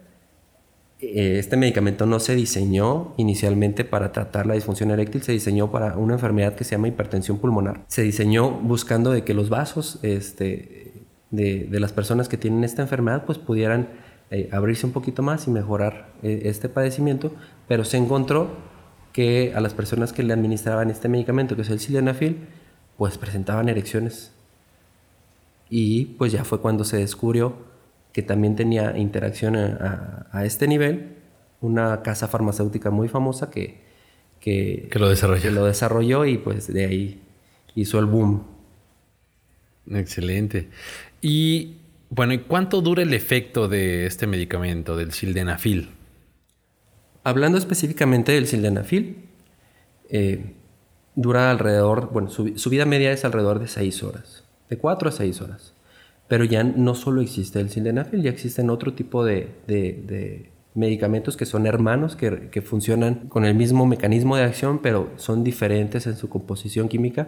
Eh, 1.05 1.39
este 1.39 1.57
medicamento 1.57 2.05
no 2.05 2.19
se 2.19 2.35
diseñó 2.35 3.13
inicialmente 3.17 3.83
para 3.83 4.11
tratar 4.11 4.45
la 4.45 4.53
disfunción 4.53 4.91
eréctil, 4.91 5.21
se 5.21 5.33
diseñó 5.33 5.71
para 5.71 5.97
una 5.97 6.13
enfermedad 6.13 6.55
que 6.55 6.63
se 6.63 6.71
llama 6.71 6.87
hipertensión 6.87 7.39
pulmonar. 7.39 7.83
Se 7.87 8.03
diseñó 8.03 8.49
buscando 8.51 9.11
de 9.11 9.23
que 9.23 9.33
los 9.33 9.49
vasos 9.49 9.99
este, 10.01 10.93
de, 11.31 11.67
de 11.69 11.79
las 11.79 11.91
personas 11.91 12.29
que 12.29 12.37
tienen 12.37 12.63
esta 12.63 12.81
enfermedad 12.81 13.25
pues 13.25 13.37
pudieran 13.37 13.87
eh, 14.31 14.49
abrirse 14.51 14.87
un 14.87 14.93
poquito 14.93 15.21
más 15.21 15.45
y 15.47 15.51
mejorar 15.51 16.07
eh, 16.23 16.43
este 16.45 16.67
padecimiento, 16.67 17.31
pero 17.67 17.85
se 17.85 17.97
encontró 17.97 18.47
que 19.11 19.53
a 19.55 19.61
las 19.61 19.75
personas 19.75 20.11
que 20.11 20.23
le 20.23 20.33
administraban 20.33 20.89
este 20.89 21.07
medicamento, 21.07 21.55
que 21.55 21.61
es 21.61 21.69
el 21.69 21.79
sildenafil, 21.79 22.47
pues 22.97 23.19
presentaban 23.19 23.69
erecciones. 23.69 24.31
Y 25.69 26.05
pues 26.17 26.31
ya 26.31 26.45
fue 26.45 26.61
cuando 26.61 26.83
se 26.83 26.97
descubrió 26.97 27.53
que 28.11 28.23
también 28.23 28.55
tenía 28.55 28.97
interacción 28.97 29.55
a, 29.55 30.22
este 30.41 30.67
nivel 30.67 31.17
una 31.61 32.01
casa 32.01 32.27
farmacéutica 32.27 32.91
muy 32.91 33.07
famosa 33.07 33.49
que, 33.49 33.81
que, 34.39 34.89
lo 34.95 35.07
desarrolló. 35.07 35.41
que 35.41 35.51
lo 35.51 35.65
desarrolló 35.65 36.25
y 36.25 36.37
pues 36.37 36.67
de 36.71 36.85
ahí 36.85 37.21
hizo 37.75 37.99
el 37.99 38.05
boom. 38.05 38.43
Excelente. 39.89 40.69
Y 41.21 41.77
bueno, 42.09 42.33
¿y 42.33 42.39
cuánto 42.39 42.81
dura 42.81 43.01
el 43.01 43.13
efecto 43.13 43.67
de 43.67 44.05
este 44.05 44.27
medicamento, 44.27 44.97
del 44.97 45.13
sildenafil? 45.13 45.89
Hablando 47.23 47.57
específicamente 47.57 48.33
del 48.33 48.47
sildenafil, 48.47 49.25
eh, 50.09 50.53
dura 51.15 51.49
alrededor, 51.49 52.11
bueno, 52.11 52.29
su, 52.29 52.69
vida 52.69 52.85
media 52.85 53.11
es 53.11 53.23
alrededor 53.25 53.59
de 53.59 53.67
6 53.67 54.03
horas, 54.03 54.43
de 54.69 54.77
4 54.77 55.09
a 55.09 55.11
6 55.11 55.41
horas. 55.41 55.72
Pero 56.33 56.45
ya 56.45 56.63
no 56.63 56.95
solo 56.95 57.21
existe 57.21 57.59
el 57.59 57.69
sildenafil, 57.69 58.23
ya 58.23 58.31
existen 58.31 58.71
otro 58.71 58.95
tipo 58.95 59.23
de, 59.23 60.49
medicamentos 60.73 61.37
que 61.37 61.45
son 61.45 61.67
hermanos, 61.67 62.15
que, 62.15 62.63
funcionan 62.65 63.27
con 63.29 63.45
el 63.45 63.53
mismo 63.53 63.85
mecanismo 63.85 64.35
de 64.35 64.41
acción, 64.41 64.79
pero 64.79 65.11
son 65.17 65.43
diferentes 65.43 66.07
en 66.07 66.17
su 66.17 66.29
composición 66.29 66.89
química 66.89 67.27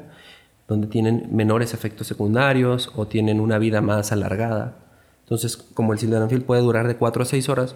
donde 0.68 0.88
tienen 0.88 1.28
menores 1.32 1.76
efectos 1.76 2.08
secundarios 2.08 2.92
o 2.96 3.06
tienen 3.06 3.40
una 3.40 3.60
vida 3.60 3.80
más 3.80 4.12
alargada. 4.12 4.80
Entonces, 5.20 5.56
como 5.56 5.94
el 5.94 6.00
sildenafil 6.00 6.42
puede 6.42 6.64
durar 6.64 6.88
de 6.88 6.96
4 6.96 7.22
a 7.22 7.26
6 7.28 7.48
horas, 7.50 7.76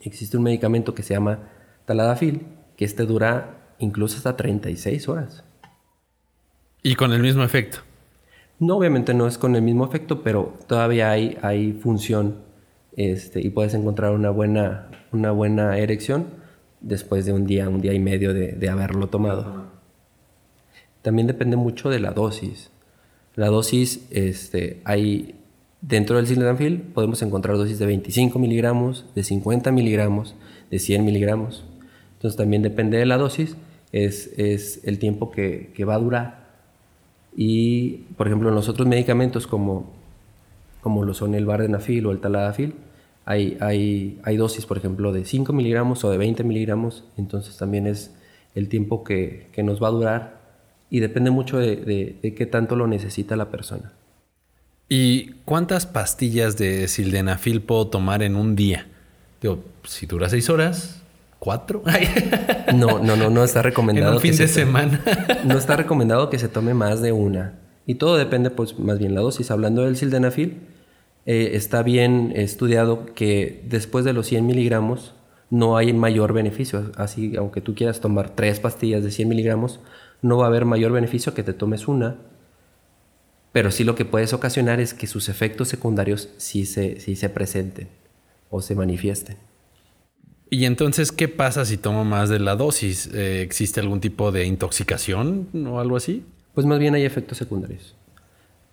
existe 0.00 0.38
un 0.38 0.44
medicamento 0.44 0.94
que 0.94 1.02
se 1.02 1.12
llama 1.12 1.50
taladafil, 1.84 2.46
que 2.78 2.86
este 2.86 3.04
dura 3.04 3.74
incluso 3.78 4.16
hasta 4.16 4.38
36 4.38 5.06
horas. 5.06 5.44
¿Y 6.82 6.94
con 6.94 7.12
el 7.12 7.20
mismo 7.20 7.42
efecto? 7.42 7.80
No, 8.58 8.76
obviamente 8.76 9.14
no 9.14 9.26
es 9.26 9.38
con 9.38 9.56
el 9.56 9.62
mismo 9.62 9.84
efecto, 9.84 10.22
pero 10.22 10.54
todavía 10.66 11.10
hay, 11.10 11.36
hay 11.42 11.72
función 11.72 12.36
este, 12.96 13.40
y 13.40 13.50
puedes 13.50 13.74
encontrar 13.74 14.12
una 14.12 14.30
buena, 14.30 14.90
una 15.12 15.30
buena 15.32 15.78
erección 15.78 16.26
después 16.80 17.26
de 17.26 17.32
un 17.32 17.46
día, 17.46 17.68
un 17.68 17.80
día 17.80 17.92
y 17.92 17.98
medio 17.98 18.32
de, 18.32 18.52
de 18.52 18.68
haberlo 18.68 19.08
tomado 19.08 19.74
también 21.04 21.26
depende 21.26 21.56
mucho 21.56 21.90
de 21.90 22.00
la 22.00 22.12
dosis. 22.12 22.70
La 23.36 23.48
dosis, 23.48 24.06
este, 24.10 24.80
hay 24.84 25.34
dentro 25.82 26.16
del 26.16 26.26
sildenafil 26.26 26.80
podemos 26.80 27.20
encontrar 27.20 27.58
dosis 27.58 27.78
de 27.78 27.84
25 27.84 28.38
miligramos, 28.38 29.04
de 29.14 29.22
50 29.22 29.70
miligramos, 29.70 30.34
de 30.70 30.78
100 30.78 31.04
miligramos. 31.04 31.66
Entonces 32.14 32.38
también 32.38 32.62
depende 32.62 32.96
de 32.96 33.04
la 33.04 33.18
dosis, 33.18 33.54
es, 33.92 34.32
es 34.38 34.80
el 34.84 34.98
tiempo 34.98 35.30
que, 35.30 35.72
que, 35.74 35.84
va 35.84 35.96
a 35.96 35.98
durar. 35.98 36.43
Y, 37.36 38.04
por 38.16 38.26
ejemplo, 38.26 38.48
en 38.48 38.54
los 38.54 38.68
otros 38.68 38.86
medicamentos 38.86 39.46
como, 39.46 39.92
como 40.80 41.04
lo 41.04 41.14
son 41.14 41.34
el 41.34 41.46
vardenafil 41.46 42.06
o 42.06 42.12
el 42.12 42.20
taladafil, 42.20 42.74
hay, 43.24 43.56
hay, 43.60 44.20
hay 44.22 44.36
dosis, 44.36 44.66
por 44.66 44.76
ejemplo, 44.76 45.12
de 45.12 45.24
5 45.24 45.52
miligramos 45.52 46.04
o 46.04 46.10
de 46.10 46.18
20 46.18 46.44
miligramos, 46.44 47.04
entonces 47.16 47.56
también 47.56 47.86
es 47.86 48.14
el 48.54 48.68
tiempo 48.68 49.02
que, 49.02 49.48
que 49.52 49.62
nos 49.62 49.82
va 49.82 49.88
a 49.88 49.90
durar 49.90 50.44
y 50.94 51.00
depende 51.00 51.32
mucho 51.32 51.58
de, 51.58 52.34
qué 52.36 52.46
tanto 52.46 52.76
lo 52.76 52.86
necesita 52.86 53.34
la 53.34 53.50
persona. 53.50 53.92
¿Y 54.88 55.32
cuántas 55.44 55.86
pastillas 55.86 56.56
de 56.56 56.86
sildenafil 56.86 57.62
puedo 57.62 57.88
tomar 57.88 58.22
en 58.22 58.36
un 58.36 58.54
día? 58.54 58.86
Digo, 59.42 59.64
si 59.82 60.06
dura 60.06 60.28
seis 60.28 60.48
horas, 60.50 61.02
cuatro. 61.44 61.82
no, 62.74 62.98
no, 63.00 63.16
no, 63.16 63.28
no 63.28 63.44
está 63.44 63.60
recomendado. 63.60 64.12
En 64.12 64.16
un 64.16 64.22
fin 64.22 64.34
de 64.34 64.48
semana. 64.48 65.02
no 65.44 65.58
está 65.58 65.76
recomendado 65.76 66.30
que 66.30 66.38
se 66.38 66.48
tome 66.48 66.72
más 66.72 67.02
de 67.02 67.12
una. 67.12 67.60
Y 67.86 67.96
todo 67.96 68.16
depende, 68.16 68.48
pues, 68.48 68.78
más 68.78 68.98
bien 68.98 69.14
la 69.14 69.20
dosis. 69.20 69.50
Hablando 69.50 69.84
del 69.84 69.96
sildenafil, 69.96 70.62
eh, 71.26 71.50
está 71.52 71.82
bien 71.82 72.32
estudiado 72.34 73.04
que 73.14 73.62
después 73.68 74.06
de 74.06 74.14
los 74.14 74.26
100 74.26 74.46
miligramos 74.46 75.14
no 75.50 75.76
hay 75.76 75.92
mayor 75.92 76.32
beneficio. 76.32 76.92
Así, 76.96 77.36
aunque 77.36 77.60
tú 77.60 77.74
quieras 77.74 78.00
tomar 78.00 78.30
tres 78.30 78.58
pastillas 78.58 79.04
de 79.04 79.10
100 79.10 79.28
miligramos, 79.28 79.80
no 80.22 80.38
va 80.38 80.46
a 80.46 80.48
haber 80.48 80.64
mayor 80.64 80.92
beneficio 80.92 81.34
que 81.34 81.42
te 81.42 81.52
tomes 81.52 81.86
una, 81.88 82.16
pero 83.52 83.70
sí 83.70 83.84
lo 83.84 83.94
que 83.94 84.06
puedes 84.06 84.32
ocasionar 84.32 84.80
es 84.80 84.94
que 84.94 85.06
sus 85.06 85.28
efectos 85.28 85.68
secundarios 85.68 86.30
sí 86.38 86.64
se, 86.64 86.98
se 86.98 87.28
presenten 87.28 87.88
o 88.48 88.62
se 88.62 88.74
manifiesten. 88.74 89.36
¿Y 90.54 90.66
entonces 90.66 91.10
qué 91.10 91.26
pasa 91.26 91.64
si 91.64 91.76
tomo 91.76 92.04
más 92.04 92.28
de 92.28 92.38
la 92.38 92.54
dosis? 92.54 93.12
Eh, 93.12 93.42
¿Existe 93.42 93.80
algún 93.80 93.98
tipo 93.98 94.30
de 94.30 94.46
intoxicación 94.46 95.48
o 95.66 95.80
algo 95.80 95.96
así? 95.96 96.24
Pues 96.54 96.64
más 96.64 96.78
bien 96.78 96.94
hay 96.94 97.02
efectos 97.02 97.38
secundarios. 97.38 97.96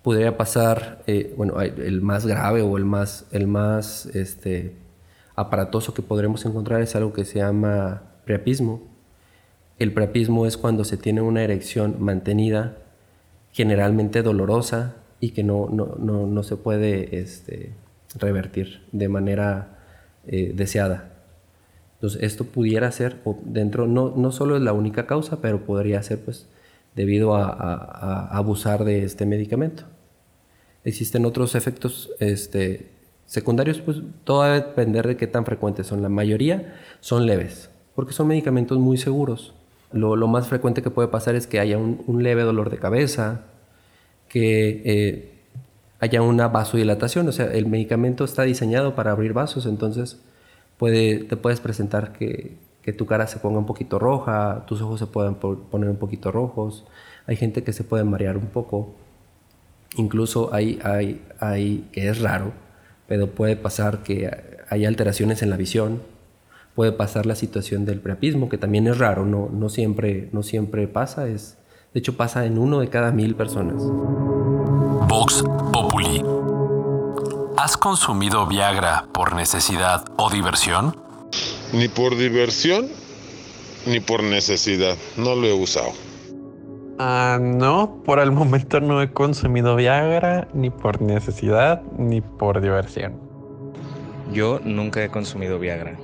Podría 0.03 0.37
pasar, 0.37 1.01
eh, 1.07 1.33
bueno, 1.35 1.59
el 1.59 2.01
más 2.03 2.27
grave 2.27 2.61
o 2.61 2.77
el 2.77 2.85
más, 2.85 3.25
el 3.31 3.47
más 3.47 4.05
este, 4.13 4.75
aparatoso 5.35 5.95
que 5.95 6.03
podremos 6.03 6.45
encontrar 6.45 6.83
es 6.83 6.95
algo 6.95 7.13
que 7.13 7.25
se 7.25 7.39
llama 7.39 8.03
priapismo, 8.25 8.83
el 9.79 9.91
preapismo 9.91 10.45
es 10.45 10.57
cuando 10.57 10.83
se 10.83 10.97
tiene 10.97 11.21
una 11.21 11.41
erección 11.41 11.95
mantenida, 11.97 12.77
generalmente 13.53 14.21
dolorosa 14.21 14.97
y 15.19 15.31
que 15.31 15.43
no, 15.43 15.67
no, 15.67 16.43
se 16.43 16.57
puede 16.57 17.17
este, 17.19 17.73
revertir 18.19 18.83
de 18.91 19.09
manera 19.09 19.79
eh, 20.27 20.51
deseada. 20.53 21.10
Entonces, 22.01 22.23
esto 22.23 22.45
pudiera 22.45 22.91
ser, 22.91 23.17
dentro, 23.43 23.85
no, 23.85 24.11
no 24.17 24.31
solo 24.31 24.55
es 24.55 24.63
la 24.63 24.73
única 24.73 25.05
causa, 25.05 25.39
pero 25.39 25.63
podría 25.65 26.01
ser 26.01 26.19
pues 26.25 26.47
debido 26.95 27.35
a, 27.35 28.25
abusar 28.35 28.85
de 28.85 29.03
este 29.03 29.27
medicamento. 29.27 29.83
Existen 30.83 31.27
otros 31.27 31.53
efectos 31.53 32.09
este, 32.17 32.89
secundarios, 33.27 33.81
pues 33.81 33.97
todo 34.23 34.39
va 34.39 34.47
a 34.47 34.53
depender 34.61 35.05
de 35.05 35.15
qué 35.15 35.27
tan 35.27 35.45
frecuentes 35.45 35.85
son. 35.85 36.01
La 36.01 36.09
mayoría 36.09 36.73
son 37.01 37.27
leves, 37.27 37.69
porque 37.93 38.13
son 38.13 38.29
medicamentos 38.29 38.79
muy 38.79 38.97
seguros 38.97 39.53
Lo, 39.91 40.15
más 40.27 40.47
frecuente 40.47 40.81
que 40.81 40.89
puede 40.89 41.07
pasar 41.07 41.35
es 41.35 41.45
que 41.45 41.59
haya 41.59 41.77
un, 41.77 42.23
leve 42.23 42.41
dolor 42.41 42.71
de 42.71 42.79
cabeza, 42.79 43.41
que 44.27 44.81
eh, 44.85 45.31
haya 45.99 46.23
una 46.23 46.47
vasodilatación, 46.47 47.27
o 47.27 47.31
sea, 47.31 47.45
el 47.45 47.67
medicamento 47.67 48.23
está 48.23 48.41
diseñado 48.41 48.95
para 48.95 49.11
abrir 49.11 49.33
vasos, 49.33 49.67
entonces 49.67 50.19
te 50.89 51.37
puedes 51.37 51.59
presentar 51.59 52.13
que, 52.13 52.57
tu 52.97 53.05
cara 53.05 53.27
se 53.27 53.39
ponga 53.39 53.59
un 53.59 53.65
poquito 53.65 53.99
roja, 53.99 54.65
tus 54.65 54.81
ojos 54.81 54.99
se 54.99 55.05
pueden 55.05 55.35
poner 55.35 55.89
un 55.89 55.97
poquito 55.97 56.31
rojos, 56.31 56.85
hay 57.27 57.35
gente 57.35 57.63
que 57.63 57.73
se 57.73 57.83
puede 57.83 58.03
marear 58.03 58.37
un 58.37 58.47
poco, 58.47 58.95
incluso 59.95 60.53
hay, 60.53 60.79
hay, 60.83 61.21
hay, 61.39 61.87
que 61.91 62.09
es 62.09 62.21
raro, 62.21 62.51
pero 63.07 63.27
puede 63.27 63.55
pasar 63.55 64.03
que 64.03 64.29
hay 64.69 64.85
alteraciones 64.85 65.43
en 65.43 65.51
la 65.51 65.57
visión, 65.57 66.01
puede 66.75 66.91
pasar 66.91 67.25
la 67.25 67.35
situación 67.35 67.85
del 67.85 67.99
preapismo, 67.99 68.49
que 68.49 68.57
también 68.57 68.87
es 68.87 68.97
raro, 68.97 69.25
no, 69.25 69.49
no, 69.53 69.69
siempre, 69.69 70.29
no 70.31 70.41
siempre 70.41 70.87
pasa, 70.87 71.27
es, 71.27 71.57
de 71.93 71.99
hecho 71.99 72.17
pasa 72.17 72.45
en 72.45 72.57
uno 72.57 72.79
de 72.79 72.89
cada 72.89 73.11
mil 73.11 73.35
personas. 73.35 73.83
Vox 75.07 75.43
Populi. 75.71 76.40
¿Has 77.63 77.77
consumido 77.77 78.47
Viagra 78.47 79.05
por 79.13 79.35
necesidad 79.35 80.03
o 80.17 80.31
diversión? 80.31 80.95
Ni 81.71 81.89
por 81.89 82.17
diversión, 82.17 82.87
ni 83.85 83.99
por 83.99 84.23
necesidad. 84.23 84.97
No 85.15 85.35
lo 85.35 85.45
he 85.45 85.53
usado. 85.53 85.91
Ah, 86.97 87.37
no, 87.39 88.01
por 88.03 88.17
el 88.17 88.31
momento 88.31 88.79
no 88.79 88.99
he 88.99 89.13
consumido 89.13 89.75
Viagra 89.75 90.47
ni 90.55 90.71
por 90.71 91.03
necesidad 91.03 91.83
ni 91.99 92.21
por 92.21 92.61
diversión. 92.61 93.19
Yo 94.33 94.59
nunca 94.63 95.03
he 95.03 95.09
consumido 95.09 95.59
Viagra. 95.59 95.99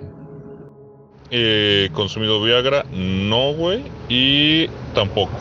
He 1.32 1.90
consumido 1.92 2.40
Viagra, 2.40 2.86
no, 2.92 3.54
güey, 3.56 3.84
y 4.10 4.68
tampoco. 4.94 5.34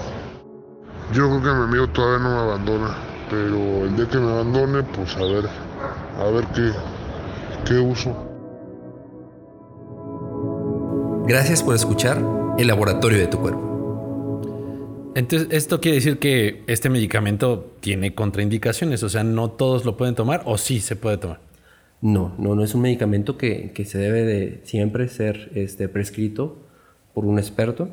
Yo 1.12 1.28
creo 1.28 1.42
que 1.42 1.58
mi 1.58 1.64
amigo 1.64 1.88
todavía 1.88 2.26
no 2.26 2.34
me 2.36 2.40
abandona, 2.40 2.96
pero 3.28 3.84
el 3.84 3.96
día 3.96 4.08
que 4.08 4.16
me 4.16 4.32
abandone, 4.32 4.82
pues 4.82 5.14
a 5.14 5.22
ver, 5.22 5.44
a 6.18 6.30
ver 6.30 6.44
qué, 6.54 6.70
qué 7.66 7.78
uso. 7.78 8.14
Gracias 11.26 11.62
por 11.62 11.74
escuchar 11.74 12.22
El 12.58 12.68
Laboratorio 12.68 13.18
de 13.18 13.26
tu 13.26 13.38
Cuerpo. 13.38 13.66
Entonces, 15.14 15.48
esto 15.50 15.80
quiere 15.80 15.96
decir 15.96 16.18
que 16.18 16.62
este 16.66 16.90
medicamento 16.90 17.72
tiene 17.80 18.14
contraindicaciones, 18.14 19.02
o 19.02 19.08
sea, 19.08 19.24
no 19.24 19.50
todos 19.50 19.84
lo 19.84 19.96
pueden 19.96 20.14
tomar 20.14 20.42
o 20.44 20.58
sí 20.58 20.80
se 20.80 20.94
puede 20.94 21.16
tomar. 21.16 21.40
No, 22.02 22.34
no, 22.38 22.54
no 22.54 22.62
es 22.62 22.74
un 22.74 22.82
medicamento 22.82 23.38
que, 23.38 23.72
se 23.86 23.98
debe 23.98 24.24
de 24.24 24.60
siempre 24.64 25.08
ser 25.08 25.50
este, 25.54 25.88
prescrito 25.88 26.58
por 27.14 27.24
un 27.24 27.38
experto. 27.38 27.88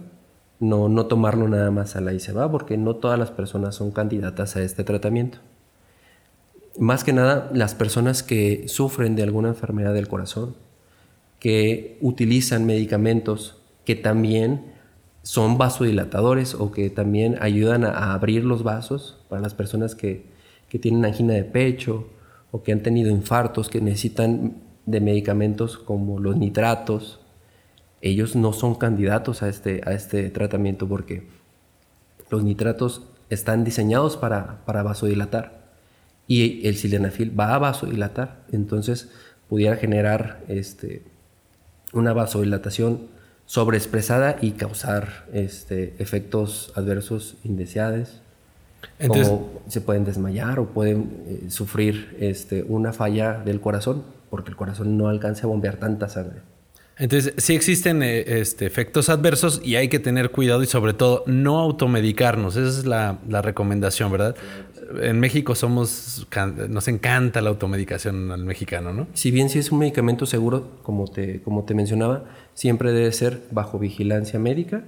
No, 0.60 0.90
no 0.90 1.08
tomarlo 1.08 1.48
nada 1.48 1.72
más 1.72 1.96
a 1.96 2.02
la 2.02 2.14
y 2.14 2.20
se 2.20 2.34
va, 2.34 2.52
porque 2.52 2.78
no 2.78 2.98
todas 2.98 3.18
las 3.18 3.32
personas 3.32 3.76
son 3.76 3.92
candidatas 3.92 4.56
a 4.56 4.62
este 4.62 4.84
tratamiento. 4.84 5.40
Más 6.80 7.04
que 7.04 7.14
nada, 7.14 7.52
las 7.54 7.76
personas 7.76 8.24
que 8.24 8.68
sufren 8.68 9.16
de 9.16 9.24
alguna 9.24 9.50
enfermedad 9.50 9.94
del 9.94 10.08
corazón, 10.08 10.56
que 11.40 11.98
utilizan 12.02 12.66
medicamentos 12.66 13.58
que 13.86 13.96
también 13.96 14.74
son 15.24 15.58
vasodilatadores 15.58 16.56
o 16.56 16.72
que 16.72 16.90
también 16.90 17.38
ayudan 17.42 17.84
a, 17.86 18.14
abrir 18.14 18.44
los 18.44 18.64
vasos 18.64 19.20
para 19.30 19.42
las 19.42 19.54
personas 19.54 19.96
que, 19.96 20.32
tienen 20.82 21.06
angina 21.06 21.36
de 21.36 21.44
pecho 21.44 22.08
o 22.50 22.64
que 22.64 22.72
han 22.72 22.82
tenido 22.82 23.12
infartos, 23.12 23.70
que 23.70 23.80
necesitan 23.80 24.56
de 24.88 25.02
medicamentos 25.02 25.78
como 25.78 26.20
los 26.20 26.36
nitratos. 26.36 27.20
Ellos 28.02 28.36
no 28.36 28.54
son 28.54 28.74
candidatos 28.74 29.44
a 29.44 29.50
este, 29.50 29.82
a 29.86 29.92
este 29.92 30.32
tratamiento 30.32 30.88
porque 30.88 31.28
los 32.32 32.44
nitratos 32.44 33.04
están 33.30 33.64
diseñados 33.64 34.18
para, 34.18 34.66
para 34.66 34.82
vasodilatar 34.82 35.63
y 36.28 36.68
el 36.68 36.76
sildenafil 36.76 37.38
va 37.38 37.56
a 37.56 37.60
vasodilatar. 37.60 38.44
Entonces 38.52 39.10
pudiera 39.50 39.76
generar 39.76 40.44
este, 40.48 41.04
una 41.94 42.14
vasodilatación 42.14 43.08
sobreexpresada 43.46 44.38
y 44.42 44.52
causar 44.52 45.26
este, 45.34 45.96
efectos 46.00 46.72
adversos 46.76 47.36
indeseados. 47.44 48.22
como 49.08 49.62
se 49.68 49.82
pueden 49.82 50.04
desmayar 50.04 50.60
o 50.60 50.68
pueden 50.68 51.24
eh, 51.26 51.46
sufrir 51.50 52.18
este, 52.20 52.64
una 52.64 52.92
falla 52.94 53.42
del 53.46 53.62
corazón 53.62 54.04
porque 54.30 54.50
el 54.50 54.56
corazón 54.56 54.98
no 54.98 55.08
alcanza 55.08 55.46
a 55.46 55.48
bombear 55.48 55.78
tanta 55.78 56.10
sangre. 56.10 56.42
Entonces, 56.98 57.34
sí 57.38 57.56
existen 57.56 58.04
eh, 58.04 58.24
este, 58.40 58.66
efectos 58.66 59.10
adversos 59.10 59.62
y 59.64 59.76
hay 59.78 59.90
que 59.90 60.00
tener 60.00 60.30
cuidado 60.30 60.62
y 60.62 60.68
sobre 60.68 60.94
todo 60.94 61.24
no 61.26 61.60
automedicarnos. 61.60 62.56
Esa 62.56 62.80
es 62.80 62.86
la, 62.86 63.20
la 63.28 63.42
recomendación, 63.42 64.12
¿verdad? 64.12 64.36
en 65.02 65.20
México 65.20 65.56
somos, 65.56 66.28
nos 66.70 66.88
encanta 66.88 67.42
la 67.42 67.50
automedicación 67.50 68.32
al 68.32 68.44
mexicano, 68.46 68.94
¿no? 68.94 69.08
Si 69.14 69.32
bien 69.32 69.50
sí 69.50 69.60
es 69.60 69.72
un 69.72 69.80
medicamento 69.80 70.26
seguro, 70.26 70.70
como 70.84 71.08
te, 71.08 71.42
como 71.42 71.64
te 71.64 71.74
mencionaba, 71.74 72.26
siempre 72.54 72.92
debe 72.92 73.12
ser 73.12 73.42
bajo 73.52 73.80
vigilancia 73.80 74.40
médica 74.40 74.84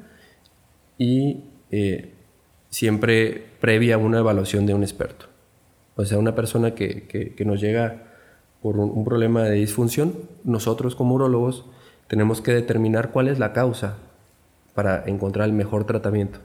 y 0.98 1.44
eh, 1.72 2.14
siempre 2.70 3.46
previa 3.60 3.98
una 3.98 4.20
evaluación 4.20 4.66
de 4.66 4.74
un 4.74 4.84
experto. 4.84 5.28
O 5.96 6.06
sea, 6.06 6.18
una 6.18 6.36
persona 6.36 6.76
que, 6.76 7.36
nos 7.46 7.62
llega 7.62 8.04
por 8.62 8.78
un, 8.78 9.06
problema 9.06 9.44
de 9.44 9.56
disfunción, 9.56 10.14
nosotros 10.44 10.96
como 10.96 11.16
urólogos 11.16 11.66
tenemos 12.08 12.42
que 12.42 12.54
determinar 12.54 13.12
cuál 13.12 13.28
es 13.28 13.40
la 13.40 13.54
causa 13.54 13.98
para 14.74 15.04
encontrar 15.06 15.48
el 15.48 15.54
mejor 15.54 15.86
tratamiento. 15.86 16.40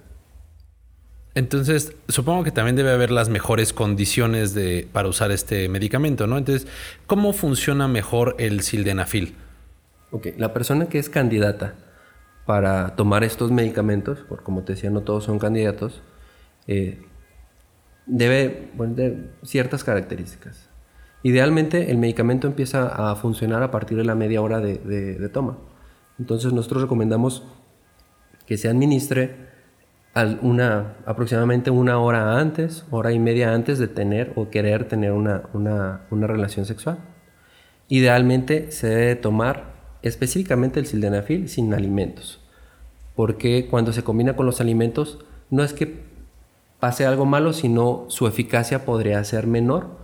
Entonces, 1.34 1.94
supongo 2.08 2.42
que 2.42 2.50
también 2.50 2.76
debe 2.76 2.90
haber 2.90 3.10
las 3.10 3.28
mejores 3.28 3.72
condiciones 3.72 4.52
de, 4.52 4.88
para 4.92 5.08
usar 5.08 5.30
este 5.30 5.68
medicamento, 5.68 6.26
¿no? 6.26 6.38
Entonces, 6.38 6.66
¿cómo 7.06 7.32
funciona 7.32 7.86
mejor 7.86 8.34
el 8.38 8.62
sildenafil? 8.62 9.36
Ok, 10.10 10.28
la 10.38 10.52
persona 10.52 10.86
que 10.86 10.98
es 10.98 11.08
candidata 11.08 11.74
para 12.46 12.96
tomar 12.96 13.22
estos 13.22 13.52
medicamentos, 13.52 14.24
porque 14.28 14.44
como 14.44 14.62
te 14.62 14.74
decía, 14.74 14.90
no 14.90 15.02
todos 15.02 15.24
son 15.24 15.38
candidatos, 15.38 16.02
eh, 16.66 17.00
debe 18.06 18.70
tener 18.76 19.30
ciertas 19.44 19.84
características. 19.84 20.69
Idealmente, 21.22 21.90
el 21.90 21.98
medicamento 21.98 22.46
empieza 22.46 23.10
a 23.10 23.14
funcionar 23.16 23.62
a 23.62 23.70
partir 23.70 23.98
de 23.98 24.04
la 24.04 24.14
media 24.14 24.40
hora 24.40 24.60
de 24.60 25.28
toma. 25.32 25.58
Entonces, 26.18 26.52
nosotros 26.52 26.82
recomendamos 26.82 27.44
que 28.46 28.58
se 28.58 28.68
administre 28.68 29.50
aproximadamente 30.14 31.70
una 31.70 31.98
hora 31.98 32.38
antes, 32.38 32.84
hora 32.90 33.12
y 33.12 33.18
media 33.18 33.54
antes 33.54 33.78
de 33.78 33.88
tener 33.88 34.32
o 34.36 34.50
querer 34.50 34.88
tener 34.88 35.12
una, 35.12 36.06
relación 36.10 36.66
sexual. 36.66 36.98
Idealmente 37.88 38.72
se 38.72 38.88
debe 38.88 39.16
tomar 39.16 39.98
específicamente 40.02 40.80
el 40.80 40.86
sildenafil 40.86 41.48
sin 41.48 41.72
alimentos, 41.74 42.40
porque 43.14 43.68
cuando 43.70 43.92
se 43.92 44.02
combina 44.02 44.34
con 44.34 44.46
los 44.46 44.60
alimentos 44.60 45.24
no 45.50 45.62
es 45.62 45.72
que 45.72 46.00
pase 46.80 47.06
algo 47.06 47.26
malo, 47.26 47.52
sino 47.52 48.06
su 48.08 48.26
eficacia 48.26 48.84
podría 48.84 49.22
ser 49.24 49.46
menor, 49.46 49.99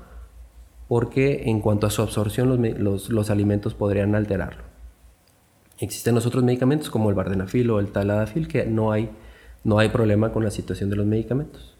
porque 0.88 1.44
en 1.46 1.60
cuanto 1.60 1.86
a 1.86 1.90
su 1.90 2.02
absorción 2.02 2.48
los, 2.78 3.10
los 3.10 3.30
alimentos 3.30 3.74
podrían 3.74 4.14
alterarlo. 4.14 4.62
Existen 5.78 6.16
otros 6.16 6.42
medicamentos 6.42 6.90
como 6.90 7.10
el 7.10 7.14
vardenafil 7.14 7.70
o 7.70 7.80
el 7.80 7.88
taladafil 7.88 8.48
que 8.48 8.64
no 8.64 8.92
hay 8.92 9.10
no 9.66 9.80
hay 9.80 9.88
problema 9.88 10.30
con 10.30 10.44
la 10.44 10.52
situación 10.52 10.90
de 10.90 10.96
los 10.96 11.06
medicamentos. 11.06 11.74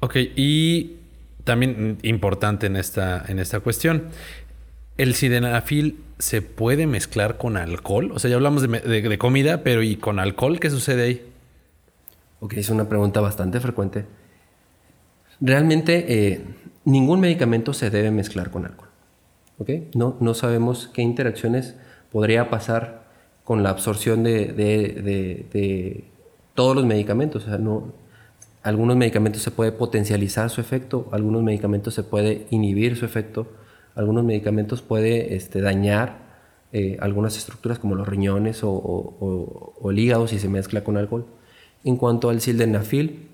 Ok, 0.00 0.16
y 0.36 0.96
también 1.44 1.98
importante 2.02 2.66
en 2.66 2.76
esta, 2.76 3.22
en 3.28 3.38
esta 3.38 3.60
cuestión, 3.60 4.04
¿el 4.96 5.14
sildenafil 5.14 6.00
se 6.18 6.40
puede 6.40 6.86
mezclar 6.86 7.36
con 7.36 7.58
alcohol? 7.58 8.10
O 8.12 8.18
sea, 8.18 8.30
ya 8.30 8.36
hablamos 8.36 8.62
de, 8.62 9.18
comida, 9.18 9.62
pero 9.62 9.82
¿y 9.82 9.96
con 9.96 10.18
alcohol 10.18 10.60
qué 10.60 10.70
sucede 10.70 11.02
ahí? 11.02 11.26
Ok, 12.40 12.54
es 12.54 12.70
una 12.70 12.88
pregunta 12.88 13.20
bastante 13.20 13.60
frecuente. 13.60 14.06
Realmente 15.40 16.06
eh, 16.08 16.40
ningún 16.90 17.20
medicamento 17.20 17.72
se 17.72 17.90
debe 17.90 18.10
mezclar 18.10 18.50
con 18.50 18.64
alcohol. 18.64 18.88
No, 19.94 20.16
no 20.20 20.34
sabemos 20.34 20.88
qué 20.92 21.02
interacciones 21.02 21.74
podría 22.12 22.48
pasar 22.48 23.02
con 23.44 23.62
la 23.62 23.70
absorción 23.70 24.22
de, 24.22 26.04
todos 26.54 26.76
los 26.76 26.84
medicamentos. 26.84 27.46
no, 27.60 27.92
algunos 28.62 28.96
medicamentos 28.96 29.42
se 29.42 29.50
puede 29.50 29.72
potencializar 29.72 30.50
su 30.50 30.60
efecto, 30.60 31.08
algunos 31.12 31.42
medicamentos 31.42 31.94
se 31.94 32.02
puede 32.02 32.46
inhibir 32.50 32.96
su 32.96 33.04
efecto, 33.04 33.46
algunos 33.94 34.24
medicamentos 34.24 34.82
puede 34.82 35.34
este, 35.34 35.60
dañar 35.60 36.28
eh, 36.72 36.98
algunas 37.00 37.36
estructuras 37.36 37.78
como 37.78 37.94
los 37.94 38.06
riñones 38.06 38.60
o, 38.62 39.74
el 39.90 39.98
hígado 39.98 40.28
si 40.28 40.38
se 40.38 40.48
mezcla 40.48 40.84
con 40.84 40.96
alcohol. 40.96 41.26
En 41.84 41.96
cuanto 41.96 42.28
al 42.28 42.40
sildenafil, 42.40 43.28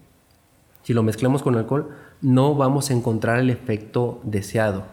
si 0.82 0.92
lo 0.92 1.02
mezclamos 1.02 1.42
con 1.42 1.56
alcohol, 1.56 1.90
no 2.20 2.54
vamos 2.54 2.90
a 2.90 2.94
encontrar 2.94 3.38
el 3.38 3.50
efecto 3.50 4.20
deseado. 4.24 4.84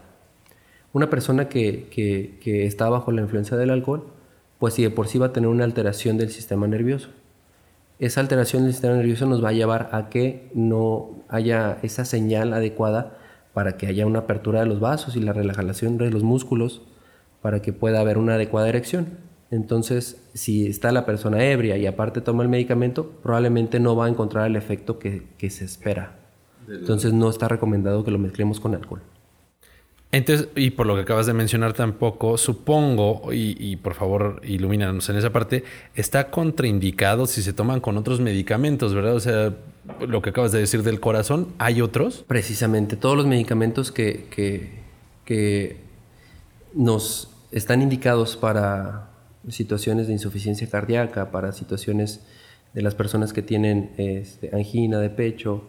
Una 0.93 1.09
persona 1.09 1.47
que, 1.47 1.87
que 1.89 2.65
está 2.65 2.89
bajo 2.89 3.11
la 3.11 3.21
influencia 3.21 3.57
del 3.57 3.69
alcohol 3.69 4.05
pues 4.61 4.75
si 4.75 4.83
de 4.83 4.91
por 4.91 5.07
sí 5.07 5.17
va 5.17 5.25
a 5.25 5.33
tener 5.33 5.49
una 5.49 5.63
alteración 5.63 6.19
del 6.19 6.29
sistema 6.29 6.67
nervioso. 6.67 7.09
esa 7.97 8.21
alteración 8.21 8.61
del 8.61 8.73
sistema 8.73 8.93
nervioso 8.93 9.25
nos 9.25 9.43
va 9.43 9.49
a 9.49 9.53
llevar 9.53 9.89
a 9.91 10.07
que 10.07 10.51
no 10.53 11.23
haya 11.29 11.79
esa 11.81 12.05
señal 12.05 12.53
adecuada 12.53 13.17
para 13.53 13.75
que 13.75 13.87
haya 13.87 14.05
una 14.05 14.19
apertura 14.19 14.59
de 14.59 14.67
los 14.67 14.79
vasos 14.79 15.15
y 15.15 15.19
la 15.19 15.33
relajación 15.33 15.97
de 15.97 16.11
los 16.11 16.21
músculos 16.21 16.83
para 17.41 17.63
que 17.63 17.73
pueda 17.73 18.01
haber 18.01 18.19
una 18.19 18.35
adecuada 18.35 18.69
erección. 18.69 19.17
Entonces, 19.49 20.29
si 20.35 20.67
está 20.67 20.91
la 20.91 21.07
persona 21.07 21.43
ebria 21.43 21.75
y 21.77 21.87
aparte 21.87 22.21
toma 22.21 22.43
el 22.43 22.49
medicamento, 22.49 23.09
probablemente 23.23 23.79
no 23.79 23.95
va 23.95 24.05
a 24.05 24.09
encontrar 24.09 24.45
el 24.45 24.55
efecto 24.55 24.99
que, 24.99 25.27
que 25.39 25.49
se 25.49 25.65
espera. 25.65 26.19
Entonces, 26.79 27.13
no 27.13 27.29
está 27.29 27.47
recomendado 27.47 28.03
que 28.03 28.11
lo 28.11 28.19
mezclemos 28.19 28.59
con 28.59 28.75
alcohol. 28.75 29.01
Entonces, 30.11 30.49
y 30.55 30.71
por 30.71 30.87
lo 30.87 30.95
que 30.95 31.01
acabas 31.01 31.25
de 31.25 31.33
mencionar 31.33 31.71
tampoco, 31.71 32.37
supongo, 32.37 33.29
y, 33.31 33.77
por 33.77 33.93
favor 33.93 34.41
ilumínanos 34.43 35.09
en 35.09 35.15
esa 35.15 35.31
parte, 35.31 35.63
está 35.95 36.29
contraindicado 36.29 37.25
si 37.27 37.41
se 37.41 37.53
toman 37.53 37.79
con 37.79 37.97
otros 37.97 38.19
medicamentos, 38.19 38.93
¿verdad? 38.93 39.15
O 39.15 39.19
sea, 39.21 39.55
lo 40.05 40.21
que 40.21 40.31
acabas 40.31 40.51
de 40.51 40.59
decir 40.59 40.83
del 40.83 40.99
corazón, 40.99 41.47
¿hay 41.59 41.81
otros? 41.81 42.25
Precisamente, 42.27 42.97
todos 42.97 43.15
los 43.15 43.25
medicamentos 43.25 43.91
que, 43.91 44.25
que, 44.29 45.79
nos 46.73 47.29
están 47.51 47.81
indicados 47.81 48.35
para 48.35 49.11
situaciones 49.47 50.07
de 50.07 50.13
insuficiencia 50.13 50.69
cardíaca, 50.69 51.31
para 51.31 51.53
situaciones 51.53 52.21
de 52.73 52.81
las 52.81 52.95
personas 52.95 53.31
que 53.31 53.41
tienen 53.41 53.91
este, 53.97 54.53
angina 54.53 54.99
de 54.99 55.09
pecho, 55.09 55.63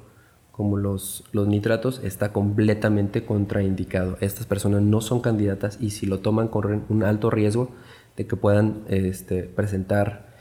como 0.63 0.77
los, 0.77 1.25
los 1.33 1.49
nitratos, 1.49 2.01
está 2.05 2.33
completamente 2.33 3.25
contraindicado. 3.25 4.17
Estas 4.21 4.47
personas 4.47 4.81
no 4.81 5.01
son 5.01 5.19
candidatas 5.19 5.77
y 5.81 5.91
si 5.91 6.07
lo 6.07 6.21
toman 6.21 6.47
corren 6.47 6.85
un 6.89 7.03
alto 7.03 7.31
riesgo 7.31 7.71
de 8.17 8.29
que 8.29 8.37
puedan 8.37 8.85
este, 8.87 9.43
presentar 9.43 10.37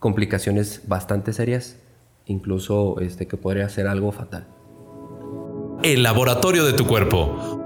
complicaciones 0.00 0.82
bastante 0.88 1.32
serias, 1.32 1.78
incluso 2.26 2.98
este, 2.98 3.28
que 3.28 3.36
podría 3.36 3.68
ser 3.68 3.86
algo 3.86 4.10
fatal. 4.10 4.48
El 5.84 6.02
laboratorio 6.02 6.64
de 6.64 6.72
tu 6.72 6.84
cuerpo. 6.84 7.60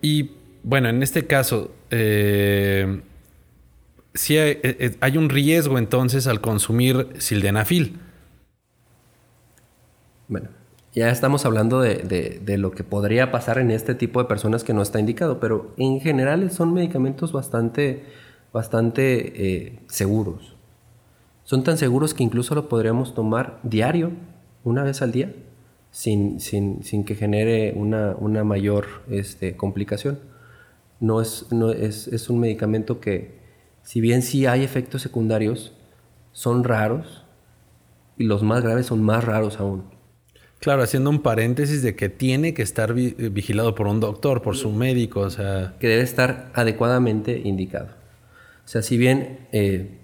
Y 0.00 0.30
bueno, 0.62 0.88
en 0.88 1.02
este 1.02 1.26
caso, 1.26 1.70
eh, 1.90 3.02
si 4.14 4.36
eh, 4.36 4.60
eh, 4.62 4.96
hay, 5.00 5.16
un 5.16 5.28
riesgo 5.28 5.78
entonces 5.78 6.26
al 6.26 6.40
consumir 6.40 7.08
sildenafil. 7.18 8.00
Bueno, 10.28 10.48
ya 10.94 11.10
estamos 11.10 11.46
hablando 11.46 11.80
de, 11.80 12.56
lo 12.58 12.72
que 12.72 12.84
podría 12.84 13.30
pasar 13.30 13.58
en 13.58 13.70
este 13.70 13.94
tipo 13.94 14.20
de 14.20 14.28
personas 14.28 14.64
que 14.64 14.74
no 14.74 14.82
está 14.82 14.98
indicado, 14.98 15.40
pero 15.40 15.72
en 15.76 16.00
general 16.00 16.50
son 16.50 16.72
medicamentos 16.72 17.32
bastante, 17.32 18.04
bastante 18.52 19.66
eh, 19.66 19.80
seguros. 19.88 20.56
Son 21.44 21.64
tan 21.64 21.78
seguros 21.78 22.14
que 22.14 22.22
incluso 22.22 22.54
lo 22.54 22.68
podríamos 22.68 23.14
tomar 23.14 23.58
diario, 23.62 24.12
una 24.62 24.84
vez 24.84 25.02
al 25.02 25.10
día, 25.12 25.32
sin, 25.90 26.38
que 27.04 27.14
genere 27.14 27.72
una, 27.74 28.44
mayor 28.44 28.86
este, 29.08 29.56
complicación. 29.56 30.18
No 31.00 31.20
es, 31.20 31.46
no 31.50 31.72
es, 31.72 32.08
es 32.08 32.28
un 32.28 32.38
medicamento 32.38 33.00
que, 33.00 33.39
si 33.82 34.00
bien 34.00 34.22
sí 34.22 34.46
hay 34.46 34.62
efectos 34.62 35.02
secundarios, 35.02 35.72
son 36.32 36.64
raros 36.64 37.24
y 38.16 38.24
los 38.24 38.42
más 38.42 38.62
graves 38.62 38.86
son 38.86 39.02
más 39.02 39.24
raros 39.24 39.58
aún. 39.58 39.84
Claro, 40.60 40.82
haciendo 40.82 41.08
un 41.08 41.22
paréntesis 41.22 41.82
de 41.82 41.96
que 41.96 42.10
tiene 42.10 42.52
que 42.52 42.60
estar 42.60 42.92
vigilado 42.92 43.74
por 43.74 43.86
un 43.86 43.98
doctor, 43.98 44.42
por 44.42 44.56
su 44.56 44.70
médico, 44.70 45.20
o 45.20 45.30
sea... 45.30 45.74
Que 45.80 45.88
debe 45.88 46.02
estar 46.02 46.50
adecuadamente 46.54 47.40
indicado. 47.42 47.86
O 48.64 48.68
sea, 48.68 48.82
si 48.82 48.98
bien 48.98 49.48
eh, 49.52 49.98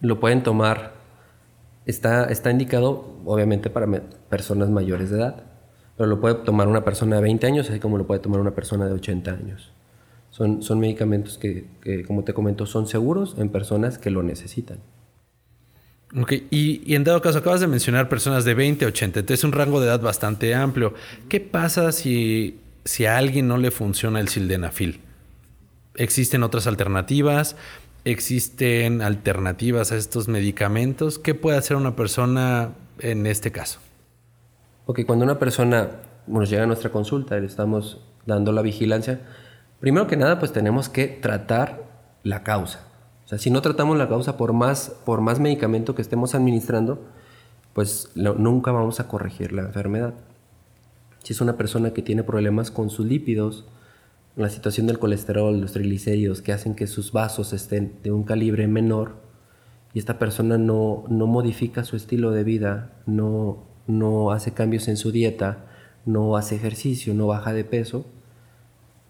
lo 0.00 0.18
pueden 0.18 0.42
tomar, 0.42 0.94
está, 1.86 2.24
está 2.24 2.50
indicado 2.50 3.16
obviamente 3.24 3.70
para 3.70 3.86
personas 4.28 4.70
mayores 4.70 5.10
de 5.10 5.18
edad, 5.18 5.44
pero 5.96 6.08
lo 6.08 6.20
puede 6.20 6.34
tomar 6.34 6.66
una 6.66 6.84
persona 6.84 7.16
de 7.16 7.22
20 7.22 7.46
años, 7.46 7.70
así 7.70 7.78
como 7.78 7.96
lo 7.96 8.06
puede 8.06 8.20
tomar 8.20 8.40
una 8.40 8.56
persona 8.56 8.86
de 8.86 8.94
80 8.94 9.30
años. 9.30 9.72
Son, 10.32 10.62
son 10.62 10.80
medicamentos 10.80 11.36
que, 11.36 11.66
como 12.06 12.24
te 12.24 12.32
comento, 12.32 12.64
son 12.64 12.86
seguros 12.86 13.36
en 13.36 13.50
personas 13.50 13.98
que 13.98 14.10
lo 14.10 14.22
necesitan. 14.22 14.78
Ok, 16.18 16.32
y, 16.50 16.94
en 16.94 17.04
dado 17.04 17.20
caso, 17.20 17.38
acabas 17.38 17.60
de 17.60 17.66
mencionar 17.66 18.08
personas 18.08 18.46
de 18.46 18.54
20 18.54 18.86
a 18.86 18.88
80, 18.88 19.20
entonces 19.20 19.40
es 19.40 19.44
un 19.44 19.52
rango 19.52 19.78
de 19.78 19.88
edad 19.88 20.00
bastante 20.00 20.54
amplio. 20.54 20.94
¿Qué 21.28 21.40
pasa 21.40 21.92
si, 21.92 22.60
si 22.86 23.04
a 23.04 23.18
alguien 23.18 23.46
no 23.46 23.58
le 23.58 23.70
funciona 23.70 24.20
el 24.20 24.28
sildenafil? 24.28 25.00
¿Existen 25.96 26.42
otras 26.42 26.66
alternativas? 26.66 27.54
¿Existen 28.06 29.02
alternativas 29.02 29.92
a 29.92 29.96
estos 29.96 30.28
medicamentos? 30.28 31.18
¿Qué 31.18 31.34
puede 31.34 31.58
hacer 31.58 31.76
una 31.76 31.94
persona 31.94 32.70
en 33.00 33.26
este 33.26 33.52
caso? 33.52 33.80
Ok, 34.86 35.00
cuando 35.06 35.26
una 35.26 35.38
persona 35.38 35.90
nos 36.26 36.48
llega 36.48 36.62
a 36.62 36.66
nuestra 36.66 36.90
consulta 36.90 37.36
y 37.36 37.42
le 37.42 37.46
estamos 37.48 38.00
dando 38.24 38.52
la 38.52 38.62
vigilancia, 38.62 39.20
Primero 39.82 40.06
que 40.06 40.16
nada, 40.16 40.38
pues 40.38 40.52
tenemos 40.52 40.88
que 40.88 41.08
tratar 41.08 41.82
la 42.22 42.44
causa. 42.44 42.86
O 43.24 43.28
sea, 43.28 43.38
si 43.38 43.50
no 43.50 43.62
tratamos 43.62 43.98
la 43.98 44.08
causa 44.08 44.36
por 44.36 44.52
más, 44.52 44.90
por 45.04 45.22
más 45.22 45.40
medicamento 45.40 45.96
que 45.96 46.02
estemos 46.02 46.36
administrando, 46.36 47.04
pues 47.72 48.12
nunca 48.14 48.70
vamos 48.70 49.00
a 49.00 49.08
corregir 49.08 49.50
la 49.50 49.62
enfermedad. 49.62 50.14
Si 51.24 51.32
es 51.32 51.40
una 51.40 51.56
persona 51.56 51.92
que 51.92 52.00
tiene 52.00 52.22
problemas 52.22 52.70
con 52.70 52.90
sus 52.90 53.06
lípidos, 53.06 53.64
la 54.36 54.50
situación 54.50 54.86
del 54.86 55.00
colesterol, 55.00 55.60
los 55.60 55.72
triglicéridos, 55.72 56.42
que 56.42 56.52
hacen 56.52 56.76
que 56.76 56.86
sus 56.86 57.10
vasos 57.10 57.52
estén 57.52 57.96
de 58.04 58.12
un 58.12 58.22
calibre 58.22 58.68
menor, 58.68 59.16
y 59.94 59.98
esta 59.98 60.16
persona 60.16 60.58
no, 60.58 61.02
no 61.08 61.26
modifica 61.26 61.82
su 61.82 61.96
estilo 61.96 62.30
de 62.30 62.44
vida, 62.44 62.92
no, 63.06 63.64
no 63.88 64.30
hace 64.30 64.52
cambios 64.52 64.86
en 64.86 64.96
su 64.96 65.10
dieta, 65.10 65.64
no 66.06 66.36
hace 66.36 66.54
ejercicio, 66.54 67.14
no 67.14 67.26
baja 67.26 67.52
de 67.52 67.64
peso, 67.64 68.06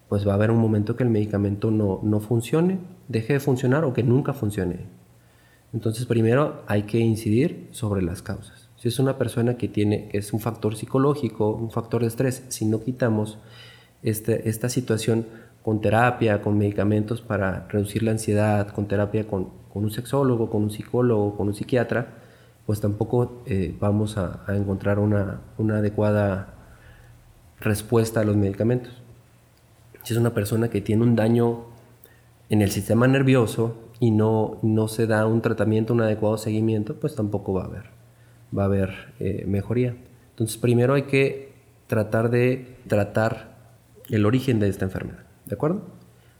pues 0.09 0.27
va 0.27 0.31
a 0.31 0.35
haber 0.35 0.51
un 0.51 0.59
momento 0.59 0.95
que 0.95 1.03
el 1.03 1.09
medicamento 1.09 1.71
no, 1.71 1.99
no 2.03 2.19
funcione, 2.19 2.79
deje 3.07 3.33
de 3.33 3.39
funcionar 3.39 3.83
o 3.85 3.93
que 3.93 4.03
nunca 4.03 4.33
funcione. 4.33 4.87
Entonces 5.73 6.05
primero 6.05 6.63
hay 6.67 6.83
que 6.83 6.99
incidir 6.99 7.67
sobre 7.71 8.01
las 8.01 8.21
causas. 8.21 8.69
Si 8.77 8.89
es 8.89 8.99
una 8.99 9.17
persona 9.17 9.55
que 9.57 9.67
tiene, 9.67 10.09
es 10.13 10.33
un 10.33 10.39
factor 10.39 10.75
psicológico, 10.75 11.51
un 11.51 11.71
factor 11.71 12.01
de 12.01 12.07
estrés, 12.07 12.43
si 12.49 12.65
no 12.65 12.81
quitamos 12.81 13.39
este, 14.03 14.49
esta 14.49 14.69
situación 14.69 15.25
con 15.63 15.79
terapia, 15.79 16.41
con 16.41 16.57
medicamentos 16.57 17.21
para 17.21 17.67
reducir 17.69 18.03
la 18.03 18.11
ansiedad, 18.11 18.67
con 18.67 18.87
terapia 18.87 19.25
con, 19.25 19.49
con 19.71 19.85
un 19.85 19.91
sexólogo, 19.91 20.49
con 20.49 20.63
un 20.63 20.71
psicólogo, 20.71 21.37
con 21.37 21.47
un 21.47 21.55
psiquiatra, 21.55 22.07
pues 22.65 22.81
tampoco 22.81 23.43
eh, 23.45 23.75
vamos 23.79 24.17
a, 24.17 24.43
a 24.45 24.55
encontrar 24.55 24.99
una, 24.99 25.41
una 25.57 25.77
adecuada 25.77 26.53
respuesta 27.59 28.19
a 28.19 28.23
los 28.23 28.35
medicamentos. 28.35 29.02
Si 30.03 30.13
es 30.13 30.19
una 30.19 30.33
persona 30.33 30.69
que 30.69 30.81
tiene 30.81 31.03
un 31.03 31.15
daño 31.15 31.65
en 32.49 32.61
el 32.61 32.71
sistema 32.71 33.07
nervioso 33.07 33.77
y 33.99 34.11
no, 34.11 34.59
no 34.61 34.87
se 34.87 35.07
da 35.07 35.25
un 35.25 35.41
tratamiento, 35.41 35.93
un 35.93 36.01
adecuado 36.01 36.37
seguimiento, 36.37 36.99
pues 36.99 37.15
tampoco 37.15 37.53
va 37.53 37.63
a 37.63 37.65
haber, 37.65 37.83
va 38.57 38.63
a 38.63 38.65
haber 38.65 39.13
eh, 39.19 39.45
mejoría. 39.47 39.95
Entonces, 40.31 40.57
primero 40.57 40.93
hay 40.93 41.03
que 41.03 41.53
tratar 41.87 42.29
de 42.29 42.77
tratar 42.87 43.55
el 44.09 44.25
origen 44.25 44.59
de 44.59 44.67
esta 44.67 44.85
enfermedad, 44.85 45.23
¿de 45.45 45.55
acuerdo? 45.55 45.83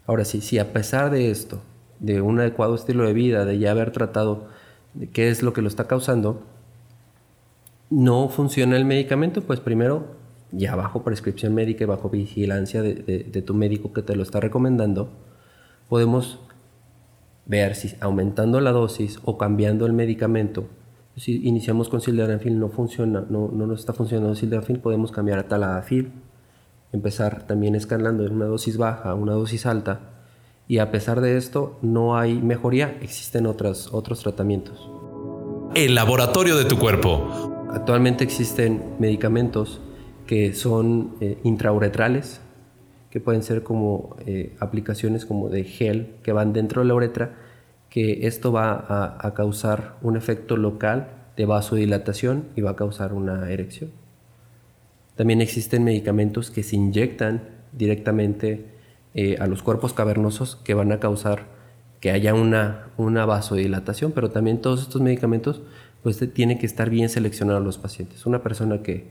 Ahora 0.06 0.26
sí, 0.26 0.42
si 0.42 0.60
a 0.60 0.74
pesar 0.74 1.10
de 1.12 1.32
esto, 1.32 1.62
de 2.00 2.22
un 2.22 2.40
adecuado 2.40 2.76
estilo 2.76 3.06
de 3.06 3.14
vida, 3.14 3.46
de 3.46 3.60
ya 3.60 3.72
haber 3.72 3.92
tratado 3.92 4.48
de 4.94 5.10
qué 5.10 5.30
es 5.30 5.42
lo 5.42 5.54
que 5.54 5.62
lo 5.62 5.70
está 5.70 5.88
causando, 5.88 6.44
no 7.90 8.28
funciona 8.28 8.76
el 8.76 8.86
medicamento, 8.86 9.42
pues 9.42 9.60
primero 9.60 10.23
ya 10.54 10.76
bajo 10.76 11.04
prescripción 11.04 11.54
médica 11.54 11.84
y 11.84 11.88
bajo 11.88 12.10
vigilancia 12.10 12.82
de, 12.82 13.44
tu 13.46 13.54
médico 13.54 13.92
que 13.92 14.04
te 14.04 14.16
lo 14.16 14.24
está 14.24 14.40
recomendando, 14.40 15.10
podemos 15.90 16.40
ver 17.46 17.76
si 17.76 17.96
aumentando 18.00 18.62
la 18.62 18.72
dosis 18.72 19.20
o 19.26 19.38
cambiando 19.38 19.86
el 19.86 19.94
medicamento, 19.94 20.68
si 21.16 21.46
iniciamos 21.48 21.90
con 21.90 22.02
sildenafil 22.02 22.60
no 22.60 22.70
funciona, 22.70 23.26
no, 23.30 23.50
no 23.54 23.68
nos 23.68 23.82
está 23.82 23.94
funcionando 23.94 24.36
sildenafil, 24.36 24.80
podemos 24.80 25.12
cambiar 25.12 25.40
a 25.40 25.48
taladafil, 25.48 26.12
empezar 26.92 27.46
también 27.46 27.76
escalando 27.76 28.24
de 28.24 28.30
una 28.30 28.46
dosis 28.46 28.78
baja 28.78 29.10
a 29.10 29.16
una 29.16 29.34
dosis 29.34 29.66
alta 29.66 30.14
y 30.68 30.78
a 30.78 30.92
pesar 30.92 31.22
de 31.22 31.38
esto 31.38 31.78
no 31.82 32.18
hay 32.18 32.42
mejoría, 32.42 32.98
existen 33.02 33.46
otros, 33.46 33.90
otros 33.92 34.22
tratamientos. 34.22 34.90
El 35.76 35.96
laboratorio 35.96 36.56
de 36.56 36.66
tu 36.66 36.78
cuerpo. 36.78 37.68
Actualmente 37.72 38.24
existen 38.24 38.96
medicamentos 39.00 39.82
que 40.28 40.54
son 40.54 41.16
eh, 41.22 41.38
intrauretrales, 41.44 42.42
que 43.10 43.20
pueden 43.20 43.44
ser 43.44 43.64
como 43.64 44.16
eh, 44.26 44.56
aplicaciones 44.60 45.26
como 45.26 45.50
de 45.50 45.64
gel 45.64 46.16
que 46.24 46.32
van 46.32 46.54
dentro 46.54 46.82
de 46.82 46.88
la 46.88 46.96
uretra, 46.96 47.36
que 47.90 48.26
esto 48.26 48.52
va 48.52 49.18
a, 49.20 49.34
causar 49.36 49.98
un 50.02 50.18
efecto 50.18 50.58
local 50.58 51.10
de 51.38 51.46
vasodilatación 51.46 52.46
y 52.56 52.62
va 52.62 52.72
a 52.72 52.76
causar 52.76 53.14
una 53.14 53.52
erección. 53.52 53.92
También 55.16 55.42
existen 55.42 55.84
medicamentos 55.84 56.50
que 56.50 56.64
se 56.64 56.76
inyectan 56.76 57.44
directamente 57.72 58.66
eh, 59.14 59.38
a 59.40 59.46
los 59.46 59.62
cuerpos 59.62 59.94
cavernosos 59.94 60.56
que 60.56 60.74
van 60.74 60.92
a 60.92 61.00
causar 61.00 61.46
que 62.00 62.10
haya 62.10 62.34
una, 62.34 62.88
una 62.98 63.26
vasodilatación, 63.26 64.12
pero 64.12 64.32
también 64.32 64.60
todos 64.60 64.82
estos 64.82 65.02
medicamentos 65.02 65.62
pues 66.02 66.20
tienen 66.34 66.58
que 66.58 66.66
estar 66.66 66.90
bien 66.90 67.10
seleccionados 67.10 67.64
los 67.64 67.78
pacientes. 67.78 68.26
Una 68.26 68.42
persona 68.42 68.82
que, 68.82 69.08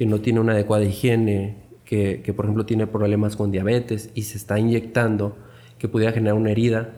que 0.00 0.06
no 0.06 0.22
tiene 0.22 0.40
una 0.40 0.52
adecuada 0.52 0.82
higiene, 0.86 1.58
que, 1.84 2.22
que, 2.24 2.32
por 2.32 2.46
ejemplo 2.46 2.64
tiene 2.64 2.86
problemas 2.86 3.36
con 3.36 3.50
diabetes 3.50 4.08
y 4.14 4.22
se 4.22 4.38
está 4.38 4.58
inyectando, 4.58 5.36
que 5.76 5.88
pudiera 5.88 6.10
generar 6.10 6.38
una 6.38 6.52
herida, 6.52 6.88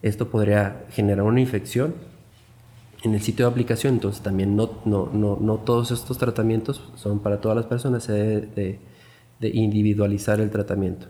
esto 0.00 0.30
podría 0.30 0.86
generar 0.88 1.26
una 1.26 1.42
infección 1.42 1.92
en 3.02 3.12
el 3.12 3.20
sitio 3.20 3.44
de 3.44 3.52
aplicación, 3.52 3.92
entonces 3.92 4.22
también 4.22 4.56
no, 4.56 4.80
no, 4.86 5.10
no, 5.12 5.36
no 5.42 5.58
todos 5.58 5.90
estos 5.90 6.16
tratamientos 6.16 6.90
son 6.94 7.18
para 7.18 7.42
todas 7.42 7.54
las 7.54 7.66
personas, 7.66 8.04
se 8.04 8.12
debe 8.14 8.48
de, 8.56 8.78
de 9.38 9.48
individualizar 9.50 10.40
el 10.40 10.48
tratamiento. 10.48 11.08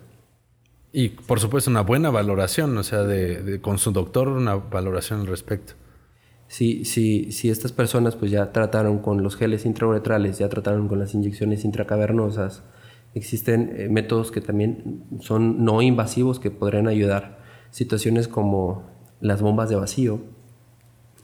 Y 0.91 1.11
por 1.11 1.39
supuesto 1.39 1.71
una 1.71 1.83
buena 1.83 2.11
valoración, 2.11 2.77
o 2.77 2.83
sea, 2.83 3.05
de, 3.05 3.61
con 3.61 3.79
su 3.79 3.93
doctor 3.93 4.27
una 4.27 4.57
valoración 4.57 5.21
al 5.21 5.29
respecto. 5.29 5.75
Si, 6.53 6.85
si, 6.85 7.33
si 7.33 7.49
estas 7.49 7.73
personas 7.73 8.15
pues 8.15 8.31
ya 8.31 8.53
trataron 8.53 8.99
con 8.99 9.23
los 9.23 9.37
geles 9.37 9.65
intrauretrales, 9.65 10.37
ya 10.37 10.51
trataron 10.51 10.87
con 10.87 10.99
las 10.99 11.15
inyecciones 11.15 11.65
intracavernosas, 11.65 12.63
existen 13.15 13.73
eh, 13.75 13.89
métodos 13.89 14.31
que 14.31 14.43
también 14.43 15.03
son 15.21 15.65
no 15.65 15.81
invasivos 15.81 16.41
que 16.41 16.51
podrían 16.51 16.89
ayudar. 16.89 17.39
Situaciones 17.71 18.29
como 18.29 18.83
las 19.23 19.41
bombas 19.41 19.71
de 19.71 19.77
vacío. 19.77 20.21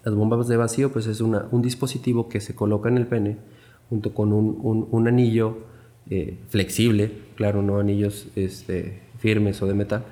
Las 0.03 0.15
bombas 0.15 0.49
de 0.49 0.57
vacío 0.57 0.91
pues 0.95 1.07
es 1.07 1.21
una, 1.21 1.47
un 1.51 1.61
dispositivo 1.61 2.31
que 2.31 2.41
se 2.41 2.55
coloca 2.55 2.89
en 2.89 2.97
el 2.97 3.07
pene 3.07 3.37
junto 3.91 4.15
con 4.15 4.33
un, 4.33 4.59
un, 4.63 4.89
un 4.91 5.09
anillo 5.09 5.59
eh, 6.09 6.39
flexible, 6.49 7.13
claro, 7.35 7.61
no 7.61 7.79
anillos 7.79 8.29
este, 8.35 9.03
firmes 9.19 9.61
o 9.61 9.67
de 9.67 9.75
metal, 9.75 10.05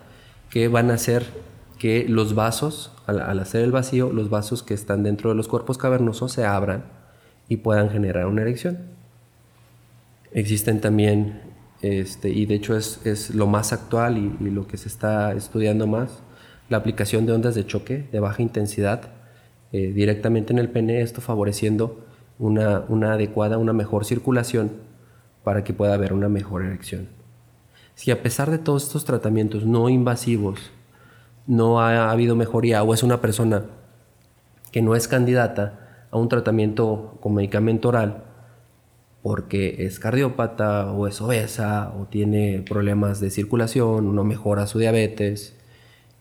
que 0.50 0.68
van 0.68 0.90
a 0.90 0.94
hacer 0.94 1.24
que 1.78 2.06
los 2.08 2.34
vasos, 2.34 2.92
al, 3.06 3.38
hacer 3.40 3.62
el 3.62 3.72
vacío, 3.72 4.12
los 4.12 4.30
vasos 4.30 4.62
que 4.62 4.74
están 4.74 5.02
dentro 5.02 5.30
de 5.30 5.36
los 5.36 5.48
cuerpos 5.48 5.78
cavernosos 5.78 6.32
se 6.32 6.44
abran 6.44 6.84
y 7.48 7.58
puedan 7.58 7.90
generar 7.90 8.26
una 8.26 8.42
erección. 8.42 8.78
Existen 10.32 10.80
también, 10.80 11.40
este, 11.82 12.30
y 12.30 12.46
de 12.46 12.54
hecho 12.54 12.76
es, 12.76 13.04
es 13.04 13.34
lo 13.34 13.46
más 13.46 13.72
actual 13.72 14.18
y, 14.18 14.50
lo 14.50 14.66
que 14.66 14.76
se 14.76 14.88
está 14.88 15.32
estudiando 15.34 15.86
más, 15.86 16.22
la 16.68 16.78
aplicación 16.78 17.26
de 17.26 17.32
ondas 17.32 17.54
de 17.54 17.66
choque 17.66 18.08
de 18.10 18.20
baja 18.20 18.42
intensidad 18.42 19.12
eh, 19.72 19.92
directamente 19.92 20.52
en 20.52 20.58
el 20.58 20.68
pene, 20.68 21.00
esto 21.00 21.20
favoreciendo 21.20 22.04
una, 22.38 22.84
una 22.88 23.12
adecuada, 23.12 23.58
una 23.58 23.72
mejor 23.72 24.04
circulación 24.04 24.72
para 25.44 25.62
que 25.62 25.72
pueda 25.72 25.94
haber 25.94 26.12
una 26.12 26.28
mejor 26.28 26.64
erección. 26.64 27.08
Si 27.94 28.10
a 28.10 28.22
pesar 28.22 28.50
de 28.50 28.58
todos 28.58 28.84
estos 28.84 29.04
tratamientos 29.04 29.64
no 29.64 29.88
invasivos 29.88 30.72
no 31.46 31.80
ha 31.80 32.10
habido 32.10 32.36
mejoría 32.36 32.82
o 32.82 32.94
es 32.94 33.02
una 33.02 33.20
persona 33.20 33.64
que 34.72 34.82
no 34.82 34.94
es 34.94 35.08
candidata 35.08 36.06
a 36.10 36.18
un 36.18 36.28
tratamiento 36.28 37.18
con 37.20 37.34
medicamento 37.34 37.88
oral 37.88 38.24
porque 39.22 39.86
es 39.86 39.98
cardiópata 39.98 40.92
o 40.92 41.08
es 41.08 41.20
obesa 41.20 41.92
o 41.98 42.06
tiene 42.06 42.62
problemas 42.68 43.20
de 43.20 43.30
circulación, 43.30 44.14
no 44.14 44.22
mejora 44.22 44.68
su 44.68 44.78
diabetes 44.78 45.56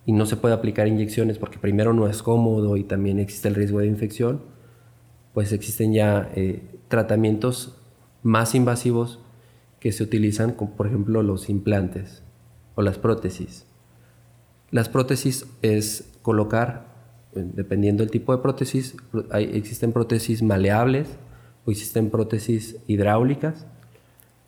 y 0.08 0.12
no 0.12 0.26
se 0.26 0.38
puede 0.38 0.56
aplicar 0.56 0.88
inyecciones 0.88 1.38
porque 1.38 1.60
primero 1.60 1.94
no 1.94 2.08
es 2.08 2.24
cómodo 2.24 2.78
y 2.78 2.84
también 2.84 3.20
existe 3.20 3.48
el 3.48 3.56
riesgo 3.56 3.80
de 3.80 3.88
infección, 3.88 4.42
pues 5.34 5.52
existen 5.52 5.94
ya 5.94 6.32
eh, 6.36 6.64
tratamientos 6.88 7.78
más 8.24 8.56
invasivos 8.56 9.20
que 9.80 9.92
se 9.92 10.02
utilizan, 10.02 10.54
como 10.54 10.72
por 10.76 10.88
ejemplo 10.88 11.22
los 11.22 11.48
implantes 11.48 12.24
o 12.74 12.82
las 12.82 12.98
prótesis. 12.98 13.68
Las 14.76 14.90
prótesis 14.90 15.46
es 15.62 16.04
colocar, 16.22 16.88
eh, 17.34 17.50
dependiendo 17.54 18.04
del 18.04 18.12
tipo 18.12 18.36
de 18.36 18.42
prótesis, 18.42 18.98
hay, 19.32 19.46
existen 19.54 19.94
prótesis 19.94 20.44
maleables 20.44 21.08
o 21.66 21.72
existen 21.72 22.10
prótesis 22.10 22.76
hidráulicas, 22.86 23.66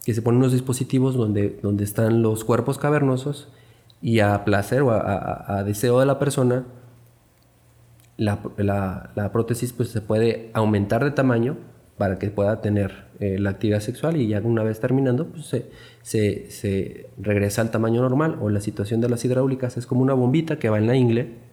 que 0.03 0.13
se 0.13 0.21
ponen 0.21 0.39
unos 0.39 0.51
dispositivos 0.51 1.15
donde, 1.15 1.57
donde 1.63 1.85
están 1.85 2.23
los 2.23 2.43
cuerpos 2.43 2.77
cavernosos 2.77 3.47
y 4.01 4.19
a 4.19 4.43
placer 4.43 4.81
o 4.81 4.91
a, 4.91 5.63
deseo 5.63 6.01
de 6.01 6.05
la 6.05 6.19
persona, 6.19 6.65
la, 8.17 8.39
la, 8.57 9.11
la 9.15 9.31
prótesis 9.31 9.71
pues, 9.71 9.91
se 9.91 10.01
puede 10.01 10.51
aumentar 10.53 11.05
de 11.05 11.11
tamaño 11.11 11.55
para 11.97 12.19
que 12.19 12.29
pueda 12.29 12.61
tener 12.61 13.07
eh, 13.19 13.39
la 13.39 13.51
actividad 13.51 13.79
sexual 13.79 14.17
y 14.17 14.27
ya 14.27 14.39
una 14.41 14.63
vez 14.63 14.79
terminando 14.79 15.27
pues 15.27 15.47
se, 15.47 15.65
se, 16.03 16.51
se, 16.51 17.09
regresa 17.17 17.61
al 17.61 17.71
tamaño 17.71 18.01
normal 18.01 18.37
o 18.39 18.49
la 18.49 18.61
situación 18.61 19.01
de 19.01 19.09
las 19.09 19.25
hidráulicas 19.25 19.77
es 19.77 19.87
como 19.87 20.01
una 20.01 20.13
bombita 20.13 20.59
que 20.59 20.69
va 20.69 20.77
en 20.77 20.87
la 20.87 20.95
ingle 20.95 21.47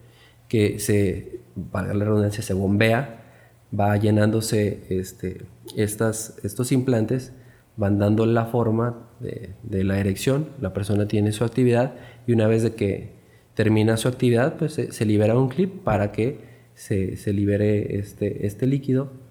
que 0.49 0.79
se, 0.79 1.41
para 1.73 1.95
la 1.95 2.05
redundancia, 2.05 2.43
se 2.43 2.55
bombea, 2.55 3.23
va 3.79 3.97
llenándose 3.97 4.85
este, 4.91 5.47
estas, 5.77 6.39
estos 6.45 6.73
implantes, 6.73 7.33
van 7.77 7.99
dando 7.99 8.27
la 8.27 8.47
forma 8.47 9.09
de, 9.21 9.85
la 9.85 9.99
erección, 9.99 10.49
la 10.61 10.73
persona 10.73 11.09
tiene 11.09 11.33
su 11.33 11.45
actividad 11.45 11.95
y 12.27 12.33
una 12.33 12.47
vez 12.47 12.63
de 12.63 12.75
que 12.75 13.15
termina 13.55 13.97
su 13.97 14.09
actividad 14.09 14.57
pues 14.59 14.75
se, 14.75 14.93
se 14.93 15.07
libera 15.07 15.39
un 15.39 15.49
clip 15.49 15.83
para 15.83 16.13
que 16.13 16.39
se, 16.75 17.17
se 17.17 17.33
libere 17.33 17.99
este, 17.99 18.47
este 18.47 18.67
líquido 18.67 19.24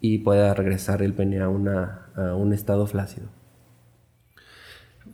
y 0.00 0.18
pueda 0.18 0.54
regresar 0.54 1.02
el 1.02 1.14
pene 1.14 1.40
a, 1.40 1.48
una, 1.48 2.08
a 2.16 2.34
un 2.34 2.52
estado 2.52 2.86
flácido. 2.86 3.28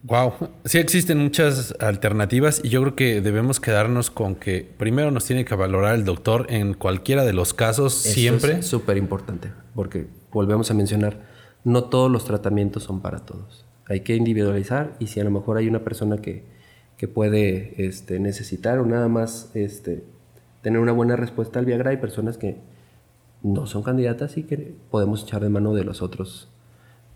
Wow, 0.03 0.35
sí 0.65 0.79
existen 0.79 1.19
muchas 1.19 1.75
alternativas 1.81 2.61
y 2.63 2.69
yo 2.69 2.81
creo 2.83 2.95
que 2.95 3.21
debemos 3.21 3.59
quedarnos 3.59 4.11
con 4.11 4.37
que 4.37 4.69
primero 4.79 5.11
nos 5.11 5.25
tiene 5.25 5.45
que 5.45 5.55
valorar 5.57 5.97
el 5.97 6.05
doctor 6.05 6.47
en 6.49 6.75
cualquiera 6.75 7.25
de 7.25 7.33
los 7.33 7.55
casos 7.55 7.95
siempre. 7.95 8.59
Es 8.59 8.67
súper 8.67 8.99
importante 8.99 9.51
porque 9.75 10.07
volvemos 10.31 10.71
a 10.71 10.75
mencionar, 10.75 11.19
no 11.65 11.85
todos 11.85 12.11
los 12.11 12.25
tratamientos 12.25 12.85
son 12.85 13.01
para 13.01 13.21
todos. 13.21 13.65
Hay 13.89 14.01
que 14.01 14.15
individualizar 14.15 14.95
y 15.01 15.09
si 15.09 15.19
a 15.19 15.25
lo 15.25 15.31
mejor 15.31 15.57
hay 15.57 15.67
una 15.67 15.81
persona 15.81 16.19
que, 16.19 16.45
que 16.97 17.09
puede 17.09 17.75
este, 17.85 18.21
necesitar 18.21 18.79
o 18.79 18.87
nada 18.87 19.09
más 19.09 19.51
este, 19.55 20.05
tener 20.63 20.79
una 20.79 20.93
buena 20.93 21.17
respuesta 21.17 21.59
al 21.59 21.65
Viagra, 21.65 21.91
hay 21.91 21.97
personas 21.97 22.39
que, 22.39 22.57
no 23.47 23.67
son 23.67 23.83
candidatas 23.83 24.37
y 24.37 24.43
que 24.43 24.75
podemos 24.91 25.23
echar 25.23 25.41
de 25.43 25.49
mano 25.49 25.73
de 25.73 25.85
los 25.85 26.03
otros, 26.03 26.49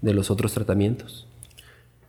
de 0.00 0.14
los 0.14 0.30
otros 0.30 0.52
tratamientos. 0.52 1.26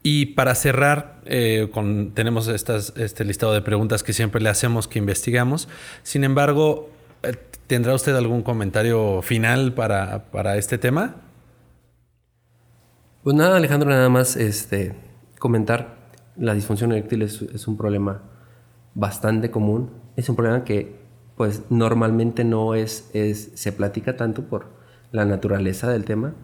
Y 0.04 0.26
para 0.26 0.54
cerrar, 0.54 1.20
eh, 1.24 1.68
con, 1.72 2.12
tenemos 2.12 2.48
estas, 2.48 2.92
este 2.96 3.24
listado 3.24 3.52
de 3.52 3.62
preguntas 3.62 4.02
que 4.02 4.12
siempre 4.12 4.40
le 4.40 4.48
hacemos, 4.48 4.88
que 4.88 4.98
investigamos. 4.98 5.68
Sin 6.02 6.24
embargo, 6.24 6.90
eh, 7.22 7.36
¿tendrá 7.66 7.94
usted 7.94 8.14
algún 8.14 8.42
comentario 8.42 9.22
final 9.22 9.74
para, 9.74 10.30
para 10.30 10.56
este 10.56 10.78
tema? 10.78 11.16
Pues 13.22 13.36
nada, 13.36 13.56
Alejandro, 13.56 13.90
nada 13.90 14.08
más 14.08 14.36
este, 14.36 14.94
comentar. 15.38 16.00
La 16.36 16.54
disfunción 16.54 16.92
eréctil 16.92 17.22
es, 17.22 17.42
es 17.42 17.68
un 17.68 17.76
problema 17.76 18.22
bastante 18.94 19.50
común. 19.50 19.90
Es 20.16 20.28
un 20.28 20.36
problema 20.36 20.64
que 20.64 21.01
pues 21.42 21.62
normalmente 21.70 22.44
no 22.44 22.76
es, 22.76 23.10
es, 23.14 23.50
se 23.56 23.72
platica 23.72 24.16
tanto 24.16 24.44
por 24.44 24.66
la 25.10 25.24
naturaleza 25.24 25.90
del 25.90 26.04
tema. 26.04 26.36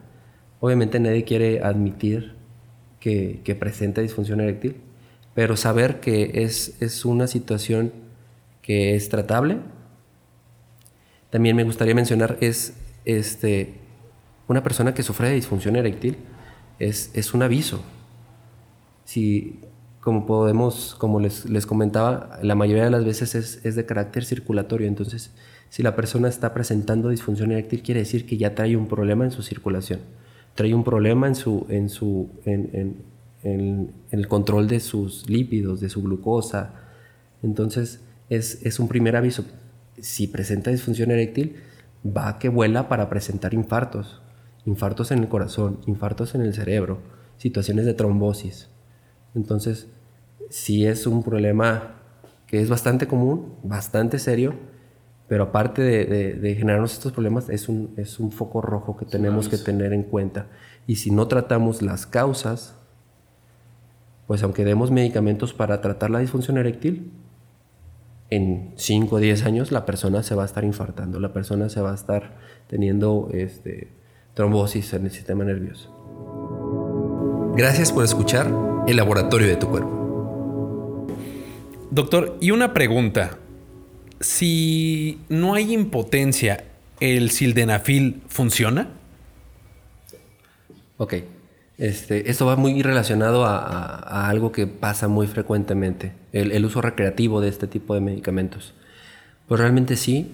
Obviamente 0.59 0.99
nadie 0.99 1.23
quiere 1.23 1.63
admitir 1.63 2.35
que, 2.99 3.57
presenta 3.61 4.01
disfunción 4.01 4.41
eréctil, 4.41 4.75
pero 5.37 5.57
saber 5.57 6.01
que 6.01 6.43
es, 6.43 6.83
es 6.83 7.05
una 7.05 7.29
situación 7.29 7.93
que 8.61 8.97
es 8.97 9.09
tratable. 9.09 9.59
También 11.31 11.55
me 11.55 11.63
gustaría 11.63 11.95
mencionar 11.95 12.37
es 12.41 12.75
este, 13.05 13.75
una 14.49 14.65
persona 14.65 14.95
que 14.95 15.05
sufre 15.05 15.29
de 15.29 15.37
disfunción 15.37 15.77
eréctil 15.77 16.17
es, 16.81 17.13
es 17.15 17.35
un 17.35 17.45
aviso. 17.45 17.85
Si 19.05 19.61
como 20.09 20.25
podemos, 20.25 20.95
como 20.97 21.21
les, 21.21 21.45
les, 21.45 21.67
comentaba, 21.67 22.39
la 22.43 22.55
mayoría 22.55 22.85
de 22.85 22.91
las 22.91 23.05
veces 23.05 23.35
es, 23.35 23.61
es, 23.63 23.77
de 23.77 23.85
carácter 23.85 24.25
circulatorio. 24.25 24.89
Entonces, 24.89 25.33
si 25.69 25.83
la 25.83 25.95
persona 25.95 26.31
está 26.31 26.55
presentando 26.55 27.11
disfunción 27.11 27.53
eréctil, 27.53 27.83
quiere 27.83 28.01
decir 28.01 28.25
que 28.25 28.39
ya 28.39 28.55
trae 28.55 28.75
un 28.75 28.89
problema 28.89 29.27
en 29.27 29.33
su 29.33 29.43
circulación, 29.43 30.01
trae 30.55 30.73
un 30.73 30.83
problema 30.83 31.27
en, 31.27 31.35
su, 31.35 31.67
en, 31.69 31.91
su, 31.91 32.31
en, 32.47 32.71
en, 32.73 32.97
en 33.43 33.93
el 34.13 34.29
control 34.29 34.67
de 34.67 34.81
sus 34.81 35.29
lípidos, 35.29 35.79
de 35.81 35.91
su 35.91 36.03
glucosa. 36.03 36.73
Entonces, 37.43 38.01
es, 38.31 38.65
es 38.65 38.81
un 38.81 38.89
primer 38.89 39.15
aviso. 39.15 39.45
Si 40.01 40.27
presenta 40.27 40.71
disfunción 40.71 41.11
eréctil, 41.11 41.57
va 42.03 42.39
que 42.39 42.49
vuela 42.49 42.89
para 42.89 43.11
presentar 43.11 43.53
infartos, 43.53 44.23
infartos 44.65 45.11
en 45.11 45.19
el 45.19 45.29
corazón, 45.29 45.81
infartos 45.87 46.35
en 46.35 46.41
el 46.41 46.55
cerebro, 46.55 47.01
situaciones 47.37 47.85
de 47.85 47.93
trombosis. 47.93 48.71
Entonces, 49.35 49.89
sí 50.51 50.87
es 50.87 51.07
un 51.07 51.23
problema 51.23 51.95
que 52.47 52.61
es 52.61 52.69
bastante 52.69 53.07
común, 53.07 53.55
bastante 53.63 54.19
serio, 54.19 54.55
pero 55.29 55.45
aparte 55.45 55.83
de, 55.83 56.55
generarnos 56.55 56.95
estos 56.95 57.13
problemas, 57.13 57.51
es 57.51 57.69
un, 57.69 57.93
es 57.99 58.19
un 58.19 58.33
foco 58.33 58.63
rojo 58.63 58.97
que 58.97 59.05
tenemos 59.05 59.49
que 59.49 59.59
tener 59.59 59.93
en 59.93 60.03
cuenta. 60.03 60.47
Y 60.87 60.97
si 60.97 61.11
no 61.11 61.29
tratamos 61.29 61.83
las 61.83 62.07
causas, 62.07 62.75
pues 64.27 64.43
aunque 64.43 64.65
demos 64.65 64.91
medicamentos 64.91 65.53
para 65.53 65.83
tratar 65.83 66.11
la 66.11 66.21
disfunción 66.21 66.57
eréctil, 66.57 67.13
en 68.31 68.73
5 68.77 69.17
o 69.17 69.19
10 69.19 69.45
años 69.45 69.73
la 69.73 69.87
persona 69.87 70.23
se 70.23 70.35
va 70.35 70.43
a 70.43 70.47
estar 70.47 70.65
infartando, 70.65 71.21
la 71.21 71.33
persona 71.33 71.69
se 71.69 71.81
va 71.81 71.93
a 71.93 71.95
estar 71.95 72.37
teniendo 72.67 73.29
este, 73.33 73.93
trombosis 74.35 74.93
en 74.95 75.05
el 75.05 75.11
sistema 75.11 75.45
nervioso. 75.45 75.95
Gracias 77.57 77.93
por 77.93 78.05
escuchar 78.05 78.53
el 78.87 78.97
laboratorio 78.97 79.49
de 79.49 79.57
tu 79.57 79.69
cuerpo. 79.69 79.98
Doctor, 81.91 82.37
y 82.41 82.51
una 82.51 82.75
pregunta. 82.75 83.39
Si 84.21 85.21
no 85.29 85.55
hay 85.55 85.73
impotencia, 85.73 86.65
¿el 87.01 87.31
sildenafil 87.31 88.23
funciona? 88.29 88.89
Ok. 90.99 91.15
Este, 91.79 92.29
esto 92.29 92.45
va 92.45 92.57
muy 92.57 92.83
relacionado 92.83 93.47
a, 93.47 94.29
algo 94.29 94.51
que 94.51 94.67
pasa 94.67 95.07
muy 95.07 95.29
frecuentemente, 95.29 96.13
el, 96.33 96.65
uso 96.65 96.83
recreativo 96.83 97.41
de 97.41 97.49
este 97.49 97.69
tipo 97.69 97.95
de 97.95 98.01
medicamentos. 98.01 98.75
Pues 99.47 99.61
realmente 99.61 99.95
sí, 99.95 100.33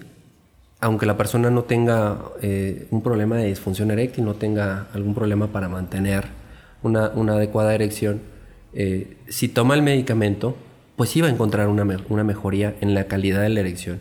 aunque 0.81 1.05
la 1.05 1.17
persona 1.17 1.51
no 1.51 1.63
tenga 1.63 2.17
eh, 2.41 2.87
un 2.89 3.03
problema 3.03 3.37
de 3.37 3.45
disfunción 3.45 3.91
eréctil, 3.91 4.25
no 4.25 4.33
tenga 4.33 4.87
algún 4.93 5.13
problema 5.13 5.47
para 5.47 5.69
mantener 5.69 6.25
una, 6.81 7.11
adecuada 7.33 7.75
erección, 7.75 8.21
eh, 8.73 9.15
si 9.27 9.47
toma 9.47 9.75
el 9.75 9.83
medicamento, 9.83 10.57
pues 10.95 11.09
sí 11.09 11.21
va 11.21 11.27
a 11.27 11.31
encontrar 11.31 11.67
una, 11.67 11.85
una 12.09 12.23
mejoría 12.23 12.75
en 12.81 12.93
la 12.93 13.05
calidad 13.05 13.41
de 13.41 13.49
la 13.49 13.59
erección. 13.61 13.99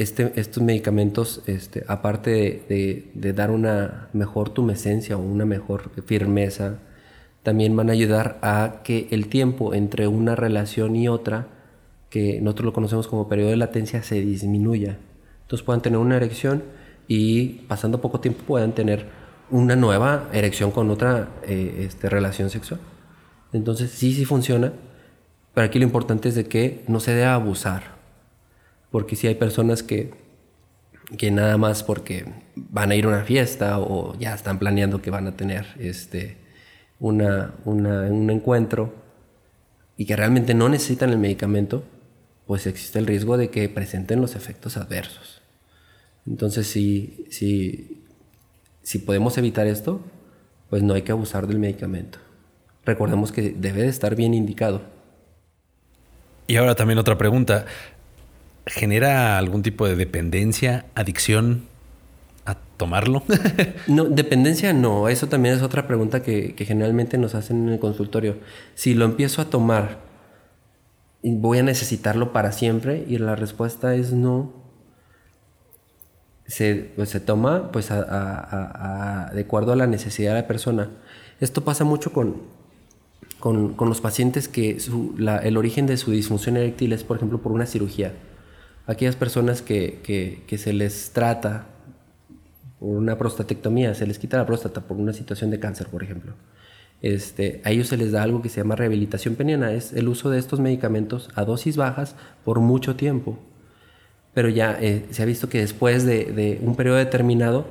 Este, 0.00 0.32
estos 0.36 0.62
medicamentos, 0.62 1.42
este, 1.44 1.84
aparte 1.86 2.64
de, 2.70 3.32
dar 3.34 3.50
una 3.50 4.08
mejor 4.14 4.48
tumescencia 4.48 5.18
o 5.18 5.20
una 5.20 5.44
mejor 5.44 5.90
firmeza, 6.06 6.78
también 7.42 7.76
van 7.76 7.90
a 7.90 7.92
ayudar 7.92 8.38
a 8.40 8.80
que 8.82 9.08
el 9.10 9.28
tiempo 9.28 9.74
entre 9.74 10.06
una 10.06 10.36
relación 10.36 10.96
y 10.96 11.08
otra, 11.08 11.48
que 12.08 12.40
nosotros 12.40 12.64
lo 12.64 12.72
conocemos 12.72 13.08
como 13.08 13.28
periodo 13.28 13.50
de 13.50 13.58
latencia, 13.58 14.02
se 14.02 14.22
disminuya. 14.22 14.96
Entonces 15.42 15.64
puedan 15.66 15.82
tener 15.82 15.98
una 15.98 16.16
erección 16.16 16.62
y 17.06 17.66
pasando 17.68 18.00
poco 18.00 18.20
tiempo 18.20 18.42
puedan 18.46 18.72
tener 18.72 19.04
una 19.50 19.76
nueva 19.76 20.30
erección 20.32 20.70
con 20.70 20.88
otra 20.90 21.28
eh, 21.42 21.84
este, 21.86 22.08
relación 22.08 22.48
sexual. 22.48 22.80
Entonces 23.52 23.90
sí, 23.90 24.14
sí 24.14 24.24
funciona, 24.24 24.72
pero 25.54 25.66
aquí 25.66 25.78
lo 25.78 25.84
importante 25.84 26.28
es 26.28 26.34
de 26.34 26.44
que 26.44 26.84
no 26.86 27.00
se 27.00 27.12
debe 27.12 27.26
abusar 27.26 28.00
porque 28.90 29.16
si 29.16 29.26
hay 29.26 29.36
personas 29.36 29.82
que, 29.82 30.12
que 31.16 31.30
nada 31.30 31.56
más 31.56 31.82
porque 31.82 32.24
van 32.56 32.90
a 32.90 32.96
ir 32.96 33.04
a 33.04 33.08
una 33.08 33.24
fiesta 33.24 33.78
o 33.78 34.18
ya 34.18 34.34
están 34.34 34.58
planeando 34.58 35.00
que 35.00 35.10
van 35.10 35.26
a 35.26 35.36
tener 35.36 35.66
este, 35.78 36.36
una, 36.98 37.54
un 37.64 38.30
encuentro 38.30 38.92
y 39.96 40.06
que 40.06 40.16
realmente 40.16 40.54
no 40.54 40.68
necesitan 40.68 41.10
el 41.10 41.18
medicamento, 41.18 41.84
pues 42.46 42.66
existe 42.66 42.98
el 42.98 43.06
riesgo 43.06 43.36
de 43.36 43.50
que 43.50 43.68
presenten 43.68 44.20
los 44.20 44.34
efectos 44.34 44.76
adversos. 44.76 45.40
Entonces, 46.26 46.66
si, 46.66 47.26
si, 47.30 48.04
si 48.82 48.98
podemos 48.98 49.38
evitar 49.38 49.66
esto, 49.66 50.00
pues 50.68 50.82
no 50.82 50.94
hay 50.94 51.02
que 51.02 51.12
abusar 51.12 51.46
del 51.46 51.58
medicamento. 51.58 52.18
Recordemos 52.84 53.30
que 53.30 53.50
debe 53.50 53.82
de 53.82 53.88
estar 53.88 54.16
bien 54.16 54.34
indicado. 54.34 54.82
Y 56.50 56.56
ahora 56.56 56.74
también 56.74 56.98
otra 56.98 57.16
pregunta 57.16 57.64
genera 58.66 59.38
algún 59.38 59.62
tipo 59.62 59.86
de 59.86 59.94
dependencia, 59.94 60.84
adicción 60.96 61.68
a 62.44 62.56
tomarlo? 62.76 63.22
no, 63.86 64.06
dependencia 64.06 64.72
no. 64.72 65.08
Eso 65.08 65.28
también 65.28 65.54
es 65.54 65.62
otra 65.62 65.86
pregunta 65.86 66.24
que, 66.24 66.56
generalmente 66.58 67.18
nos 67.18 67.36
hacen 67.36 67.68
en 67.68 67.74
el 67.74 67.78
consultorio. 67.78 68.38
Si 68.74 68.94
lo 68.94 69.04
empiezo 69.04 69.40
a 69.42 69.44
tomar, 69.44 69.98
¿voy 71.22 71.58
a 71.58 71.62
necesitarlo 71.62 72.32
para 72.32 72.50
siempre? 72.50 73.04
Y 73.06 73.18
la 73.18 73.36
respuesta 73.36 73.94
es 73.94 74.12
no. 74.12 74.52
Se, 76.48 76.90
pues, 76.96 77.10
se 77.10 77.20
toma 77.20 77.70
pues 77.70 77.90
de 77.90 79.40
acuerdo 79.40 79.72
a 79.72 79.76
la 79.76 79.86
necesidad 79.86 80.34
de 80.34 80.40
la 80.40 80.48
persona. 80.48 80.90
Esto 81.38 81.62
pasa 81.62 81.84
mucho 81.84 82.12
con, 82.12 82.42
con, 83.40 83.74
los 83.78 84.00
pacientes 84.00 84.46
que 84.46 84.78
el 85.42 85.56
origen 85.56 85.86
de 85.86 85.96
su 85.96 86.12
disfunción 86.12 86.56
eréctil 86.56 86.92
es, 86.92 87.02
por 87.02 87.16
ejemplo, 87.16 87.40
por 87.40 87.52
una 87.52 87.66
cirugía 87.66 88.12
aquellas 88.90 89.16
personas 89.16 89.62
que, 89.62 90.44
se 90.58 90.72
les 90.72 91.10
trata 91.12 91.66
por 92.78 92.88
una 92.88 93.16
prostatectomía, 93.16 93.94
se 93.94 94.06
les 94.06 94.18
quita 94.18 94.36
la 94.36 94.46
próstata 94.46 94.80
por 94.80 94.96
una 94.96 95.12
situación 95.12 95.50
de 95.50 95.60
cáncer, 95.60 95.86
por 95.88 96.02
ejemplo. 96.02 96.34
Este, 97.02 97.62
a 97.64 97.70
ellos 97.70 97.88
se 97.88 97.96
les 97.96 98.12
da 98.12 98.22
algo 98.22 98.42
que 98.42 98.48
se 98.48 98.60
llama 98.60 98.76
rehabilitación 98.76 99.36
peniana, 99.36 99.72
es 99.72 99.92
el 99.92 100.08
uso 100.08 100.28
de 100.28 100.38
estos 100.38 100.60
medicamentos 100.60 101.30
a 101.34 101.44
dosis 101.44 101.76
bajas 101.76 102.16
por 102.44 102.60
mucho 102.60 102.96
tiempo. 102.96 103.38
Pero 104.34 104.48
ya 104.48 104.76
eh, 104.80 105.06
se 105.10 105.22
ha 105.22 105.26
visto 105.26 105.48
que 105.48 105.60
después 105.60 106.04
de, 106.04 106.58
un 106.62 106.76
periodo 106.76 106.96
determinado 106.96 107.66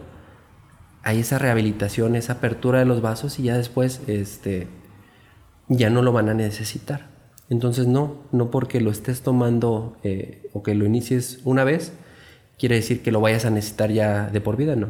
hay 1.04 1.20
esa 1.20 1.38
rehabilitación, 1.38 2.16
esa 2.16 2.34
apertura 2.34 2.80
de 2.80 2.86
los 2.86 3.02
vasos 3.02 3.40
y 3.40 3.44
ya 3.44 3.58
después 3.58 4.02
este, 4.08 4.68
ya 5.70 5.90
no 5.90 6.02
lo 6.02 6.12
van 6.12 6.30
a 6.30 6.34
necesitar. 6.34 7.08
Entonces 7.50 7.88
no, 7.88 8.18
no 8.32 8.52
porque 8.52 8.82
lo 8.82 8.92
estés 8.92 9.22
tomando 9.22 9.98
eh, 10.04 10.48
o 10.54 10.62
que 10.62 10.76
lo 10.76 10.86
inicies 10.86 11.40
una 11.46 11.64
vez, 11.64 11.94
quiere 12.58 12.76
decir 12.76 13.02
que 13.02 13.12
lo 13.12 13.22
vayas 13.22 13.46
a 13.46 13.50
necesitar 13.50 13.92
ya 13.92 14.28
de 14.28 14.42
por 14.42 14.58
vida, 14.58 14.76
no. 14.76 14.90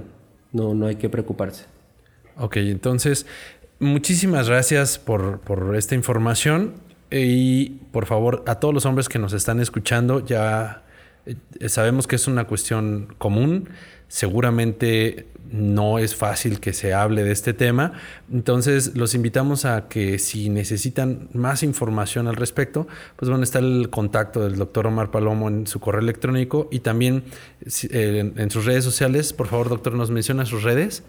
No, 0.51 0.73
no 0.73 0.87
hay 0.87 0.95
que 0.95 1.09
preocuparse. 1.09 1.65
Ok, 2.37 2.57
entonces, 2.57 3.25
muchísimas 3.79 4.49
gracias 4.49 4.97
por, 4.97 5.39
por 5.41 5.75
esta 5.75 5.95
información 5.95 6.73
y 7.11 7.69
por 7.91 8.05
favor, 8.05 8.43
a 8.47 8.55
todos 8.55 8.73
los 8.73 8.85
hombres 8.85 9.09
que 9.09 9.19
nos 9.19 9.33
están 9.33 9.59
escuchando, 9.59 10.25
ya 10.25 10.83
sabemos 11.67 12.07
que 12.07 12.15
es 12.15 12.27
una 12.27 12.45
cuestión 12.45 13.13
común, 13.17 13.69
seguramente 14.07 15.27
no 15.51 15.97
es 15.97 16.15
fácil 16.15 16.59
que 16.59 16.73
se 16.73 16.93
hable 16.93 17.23
de 17.23 17.31
este 17.31 17.53
tema. 17.53 17.93
Entonces, 18.31 18.95
los 18.95 19.15
invitamos 19.15 19.65
a 19.65 19.87
que 19.87 20.19
si 20.19 20.49
necesitan 20.49 21.29
más 21.33 21.63
información 21.63 22.27
al 22.27 22.35
respecto, 22.35 22.87
pues 23.15 23.31
a 23.31 23.41
estar 23.41 23.63
el 23.63 23.89
contacto 23.89 24.43
del 24.43 24.57
doctor 24.57 24.87
Omar 24.87 25.11
Palomo 25.11 25.47
en 25.47 25.67
su 25.67 25.79
correo 25.79 26.01
electrónico 26.01 26.67
y 26.71 26.79
también 26.79 27.23
eh, 27.89 28.33
en, 28.35 28.51
sus 28.51 28.65
redes 28.65 28.83
sociales. 28.83 29.33
Por 29.33 29.47
favor, 29.47 29.69
doctor, 29.69 29.93
¿nos 29.93 30.11
menciona 30.11 30.45
sus 30.45 30.63
redes? 30.63 31.03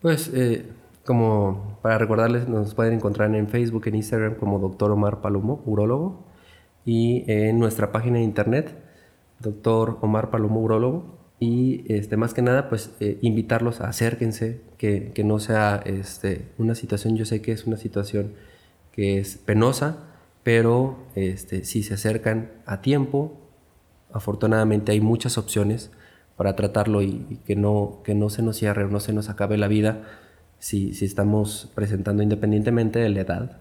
Pues, 0.00 0.30
eh, 0.34 0.66
como 1.04 1.78
para 1.82 1.98
recordarles, 1.98 2.48
nos 2.48 2.74
pueden 2.74 2.94
encontrar 2.94 3.34
en 3.34 3.48
Facebook, 3.48 3.86
en 3.86 3.96
Instagram 3.96 4.34
como 4.34 4.58
doctor 4.58 4.90
Omar 4.90 5.20
Palomo, 5.20 5.62
urólogo, 5.66 6.26
y 6.84 7.24
en 7.30 7.60
nuestra 7.60 7.92
página 7.92 8.18
de 8.18 8.24
internet, 8.24 8.76
doctor 9.42 9.98
Omar 10.00 10.30
Palomo, 10.30 10.60
urólogo 10.60 11.22
y 11.38 11.84
este, 11.92 12.16
más 12.16 12.34
que 12.34 12.42
nada, 12.42 12.68
pues 12.68 12.92
eh, 13.00 13.18
invitarlos 13.20 13.80
a 13.80 13.88
acérquense, 13.88 14.60
que, 14.78 15.10
que, 15.12 15.24
no 15.24 15.40
sea 15.40 15.82
este, 15.84 16.46
una 16.56 16.76
situación, 16.76 17.16
yo 17.16 17.24
sé 17.24 17.42
que 17.42 17.50
es 17.50 17.66
una 17.66 17.76
situación 17.76 18.34
que 18.92 19.18
es 19.18 19.38
penosa, 19.38 19.98
pero 20.44 20.98
este, 21.16 21.64
si 21.64 21.82
se 21.82 21.94
acercan 21.94 22.52
a 22.64 22.80
tiempo, 22.80 23.40
afortunadamente 24.12 24.92
hay 24.92 25.00
muchas 25.00 25.36
opciones 25.36 25.90
para 26.36 26.54
tratarlo 26.54 27.02
y, 27.02 27.40
que, 27.44 27.56
no, 27.56 28.02
que 28.04 28.14
no 28.14 28.30
se 28.30 28.42
nos 28.42 28.56
cierre 28.56 28.84
o 28.84 28.88
no 28.88 29.00
se 29.00 29.12
nos 29.12 29.28
acabe 29.28 29.58
la 29.58 29.66
vida 29.66 30.02
si, 30.60 30.94
si 30.94 31.06
estamos 31.06 31.72
presentando 31.74 32.22
independientemente 32.22 33.00
de 33.00 33.08
la 33.08 33.20
edad. 33.20 33.58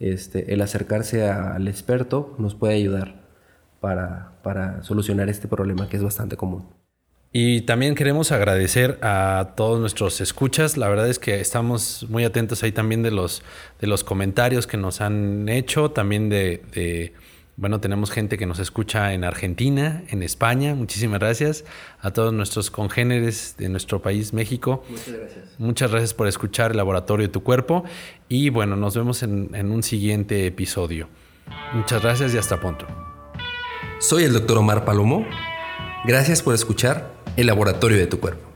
Este, 0.00 0.52
el 0.52 0.60
acercarse 0.60 1.28
al 1.28 1.68
experto 1.68 2.34
nos 2.38 2.56
puede 2.56 2.74
ayudar 2.74 3.25
para, 3.86 4.32
para 4.42 4.82
solucionar 4.82 5.28
este 5.28 5.46
problema 5.46 5.88
que 5.88 5.96
es 5.96 6.02
bastante 6.02 6.36
común. 6.36 6.66
Y 7.32 7.60
también 7.60 7.94
queremos 7.94 8.32
agradecer 8.32 8.98
a 9.00 9.52
todos 9.54 9.78
nuestros 9.78 10.20
escuchas. 10.20 10.76
La 10.76 10.88
verdad 10.88 11.08
es 11.08 11.20
que 11.20 11.40
estamos 11.40 12.04
muy 12.08 12.24
atentos 12.24 12.64
ahí 12.64 12.72
también 12.72 13.04
de 13.04 13.12
los, 13.12 13.44
de 13.80 13.86
los 13.86 14.02
comentarios 14.02 14.66
que 14.66 14.76
nos 14.76 15.00
han 15.00 15.48
hecho, 15.48 15.92
también 15.92 16.28
de, 16.28 17.12
bueno, 17.56 17.78
tenemos 17.78 18.10
gente 18.10 18.38
que 18.38 18.46
nos 18.46 18.58
escucha 18.58 19.12
en 19.12 19.22
Argentina, 19.22 20.02
en 20.08 20.24
España. 20.24 20.74
Muchísimas 20.74 21.20
gracias 21.20 21.64
a 22.00 22.10
todos 22.10 22.32
nuestros 22.32 22.72
congéneres 22.72 23.54
de 23.56 23.68
nuestro 23.68 24.02
país, 24.02 24.32
México. 24.32 24.82
Muchas 24.88 25.14
gracias. 25.14 25.44
Muchas 25.58 25.90
gracias 25.92 26.12
por 26.12 26.26
escuchar 26.26 26.72
el 26.72 26.76
Laboratorio 26.78 27.28
de 27.28 27.32
tu 27.32 27.44
Cuerpo. 27.44 27.84
Y 28.28 28.50
bueno, 28.50 28.74
nos 28.74 28.96
vemos 28.96 29.22
en, 29.22 29.54
en 29.54 29.70
un 29.70 29.84
siguiente 29.84 30.44
episodio. 30.44 31.08
Muchas 31.72 32.02
gracias 32.02 32.34
y 32.34 32.38
hasta 32.38 32.58
pronto. 32.58 33.15
Soy 33.98 34.24
el 34.24 34.32
doctor 34.32 34.58
Omar 34.58 34.84
Palomo. 34.84 35.26
Gracias 36.04 36.42
por 36.42 36.54
escuchar 36.54 37.12
el 37.36 37.46
laboratorio 37.46 37.98
de 37.98 38.06
tu 38.06 38.20
cuerpo. 38.20 38.55